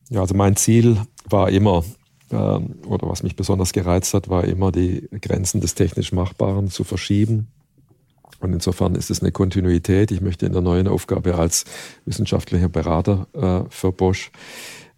[0.09, 0.97] Ja, also mein Ziel
[1.29, 1.85] war immer,
[2.31, 6.83] ähm, oder was mich besonders gereizt hat, war immer die Grenzen des technisch Machbaren zu
[6.83, 7.47] verschieben.
[8.39, 10.11] Und insofern ist es eine Kontinuität.
[10.11, 11.65] Ich möchte in der neuen Aufgabe als
[12.05, 14.31] wissenschaftlicher Berater äh, für Bosch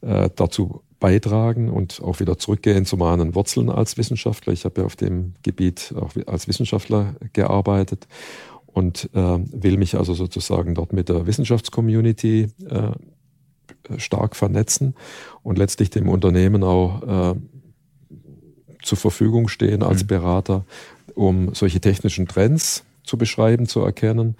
[0.01, 4.53] äh, dazu beitragen und auch wieder zurückgehen zu meinen Wurzeln als Wissenschaftler.
[4.53, 8.07] Ich habe ja auf dem Gebiet auch als Wissenschaftler gearbeitet
[8.67, 12.91] und äh, will mich also sozusagen dort mit der Wissenschaftscommunity äh,
[13.97, 14.95] stark vernetzen
[15.41, 17.36] und letztlich dem Unternehmen auch äh,
[18.81, 20.07] zur Verfügung stehen als mhm.
[20.07, 20.65] Berater,
[21.15, 24.36] um solche technischen Trends zu beschreiben, zu erkennen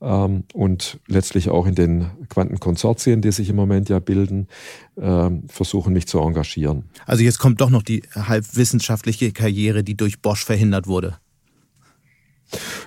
[0.00, 4.48] ähm, und letztlich auch in den Quantenkonsortien, die sich im Moment ja bilden,
[4.96, 6.84] äh, versuchen mich zu engagieren.
[7.06, 11.18] Also jetzt kommt doch noch die halbwissenschaftliche Karriere, die durch Bosch verhindert wurde.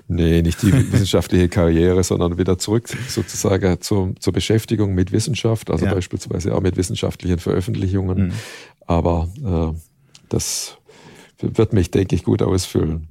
[0.08, 5.86] Nee, nicht die wissenschaftliche Karriere, sondern wieder zurück sozusagen zur, zur Beschäftigung mit Wissenschaft, also
[5.86, 5.94] ja.
[5.94, 8.28] beispielsweise auch mit wissenschaftlichen Veröffentlichungen.
[8.28, 8.32] Mhm.
[8.86, 9.80] Aber äh,
[10.30, 10.78] das
[11.40, 13.08] wird mich, denke ich, gut ausfüllen.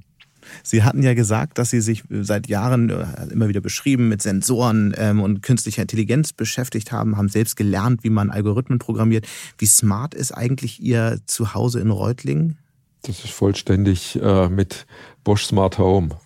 [0.61, 4.93] Sie hatten ja gesagt, dass Sie sich seit Jahren äh, immer wieder beschrieben mit Sensoren
[4.97, 9.25] ähm, und künstlicher Intelligenz beschäftigt haben, haben selbst gelernt, wie man Algorithmen programmiert.
[9.57, 12.57] Wie smart ist eigentlich Ihr Zuhause in Reutlingen?
[13.01, 14.85] Das ist vollständig äh, mit
[15.23, 16.17] Bosch Smart Home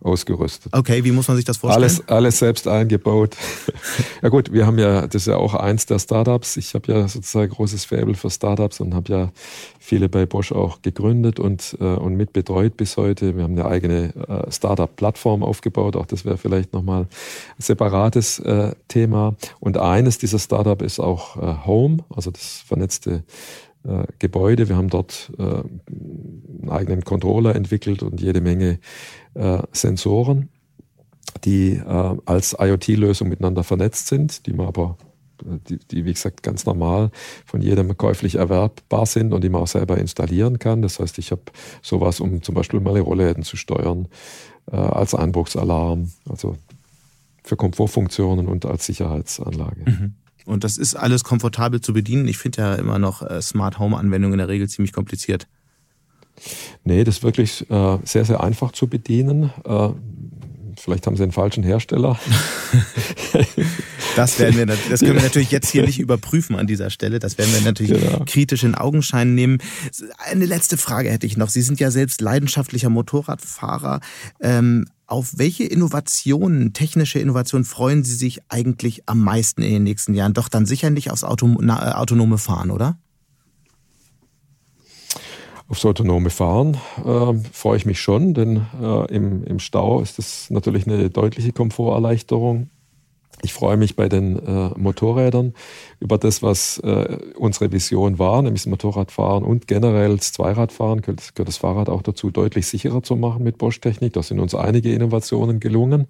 [0.00, 0.72] ausgerüstet.
[0.74, 1.82] Okay, wie muss man sich das vorstellen?
[1.82, 3.36] Alles, alles selbst eingebaut.
[4.22, 6.56] ja gut, wir haben ja, das ist ja auch eins der Startups.
[6.56, 9.32] Ich habe ja sozusagen großes Faible für Startups und habe ja
[9.78, 13.36] viele bei Bosch auch gegründet und, äh, und mitbetreut bis heute.
[13.36, 15.96] Wir haben eine eigene äh, Startup-Plattform aufgebaut.
[15.96, 17.08] Auch das wäre vielleicht nochmal ein
[17.62, 19.34] separates äh, Thema.
[19.58, 23.24] Und eines dieser Startup ist auch äh, Home, also das vernetzte
[23.84, 24.68] äh, Gebäude.
[24.68, 28.80] Wir haben dort äh, einen eigenen Controller entwickelt und jede Menge
[29.38, 30.48] äh, Sensoren,
[31.44, 34.98] die äh, als IoT-Lösung miteinander vernetzt sind, die man aber
[35.44, 37.10] äh, die, die, wie gesagt, ganz normal
[37.46, 40.82] von jedem käuflich erwerbbar sind und die man auch selber installieren kann.
[40.82, 41.42] Das heißt, ich habe
[41.82, 44.08] sowas, um zum Beispiel meine Rollläden zu steuern,
[44.70, 46.56] äh, als Einbruchsalarm, also
[47.44, 49.90] für Komfortfunktionen und als Sicherheitsanlage.
[49.90, 50.14] Mhm.
[50.44, 52.26] Und das ist alles komfortabel zu bedienen.
[52.26, 55.46] Ich finde ja immer noch äh, Smart Home Anwendungen in der Regel ziemlich kompliziert.
[56.84, 59.50] Nee, das ist wirklich äh, sehr, sehr einfach zu bedienen.
[59.64, 59.90] Äh,
[60.76, 62.18] vielleicht haben sie einen falschen Hersteller.
[64.16, 67.20] Das werden wir, das können wir natürlich jetzt hier nicht überprüfen an dieser Stelle.
[67.20, 68.24] Das werden wir natürlich genau.
[68.26, 69.58] kritisch in Augenschein nehmen.
[70.18, 71.50] Eine letzte Frage hätte ich noch.
[71.50, 74.00] Sie sind ja selbst leidenschaftlicher Motorradfahrer.
[74.40, 80.14] Ähm, auf welche Innovationen, technische Innovationen freuen Sie sich eigentlich am meisten in den nächsten
[80.14, 80.34] Jahren?
[80.34, 82.98] Doch dann sicher nicht aufs Auto, na, autonome Fahren, oder?
[85.68, 90.48] Aufs autonome Fahren äh, freue ich mich schon, denn äh, im, im Stau ist das
[90.48, 92.70] natürlich eine deutliche Komforterleichterung.
[93.42, 95.52] Ich freue mich bei den äh, Motorrädern
[96.00, 101.34] über das, was äh, unsere Vision war, nämlich das Motorradfahren und generell das Zweiradfahren, gehört,
[101.34, 104.12] gehört das Fahrrad auch dazu, deutlich sicherer zu machen mit Bosch-Technik.
[104.12, 106.06] Da sind uns einige Innovationen gelungen.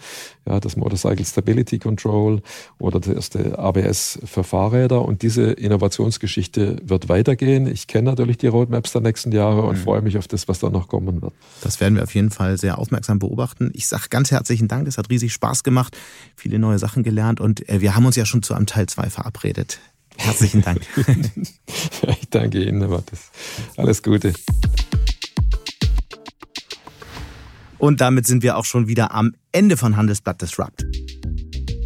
[0.47, 2.43] Ja, das Motorcycle Stability Control
[2.79, 5.03] oder das erste ABS für Fahrräder.
[5.03, 7.67] Und diese Innovationsgeschichte wird weitergehen.
[7.67, 9.83] Ich kenne natürlich die Roadmaps der nächsten Jahre und mhm.
[9.83, 11.33] freue mich auf das, was da noch kommen wird.
[11.63, 13.71] Das werden wir auf jeden Fall sehr aufmerksam beobachten.
[13.73, 14.87] Ich sage ganz herzlichen Dank.
[14.87, 15.97] Es hat riesig Spaß gemacht,
[16.37, 19.09] viele neue Sachen gelernt und äh, wir haben uns ja schon zu einem Teil 2
[19.11, 19.78] verabredet.
[20.19, 20.81] Herzlichen Dank.
[22.21, 23.31] ich danke Ihnen, Mathis.
[23.77, 24.35] Alles Gute.
[27.79, 30.85] Und damit sind wir auch schon wieder am Ende von Handelsblatt Disrupt.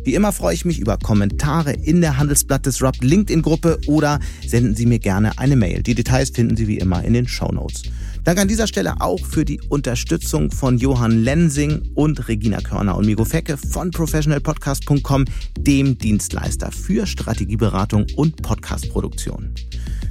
[0.05, 4.87] Wie immer freue ich mich über Kommentare in der Handelsblatt Disrupt LinkedIn-Gruppe oder senden Sie
[4.87, 5.83] mir gerne eine Mail.
[5.83, 7.83] Die Details finden Sie wie immer in den Show Notes.
[8.25, 13.07] Danke an dieser Stelle auch für die Unterstützung von Johann Lensing und Regina Körner und
[13.07, 15.25] Migo Fecke von professionalpodcast.com,
[15.59, 19.53] dem Dienstleister für Strategieberatung und Podcastproduktion.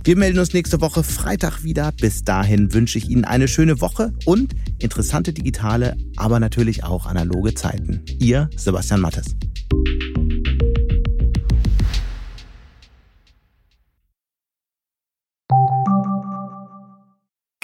[0.04, 1.94] Wir melden uns nächste Woche Freitag wieder.
[1.94, 7.54] Bis dahin wünsche ich Ihnen eine schöne Woche und interessante digitale, aber natürlich auch analoge
[7.54, 8.02] Zeiten.
[8.20, 9.36] Ihr Sebastian Mattes.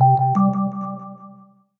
[0.00, 0.41] you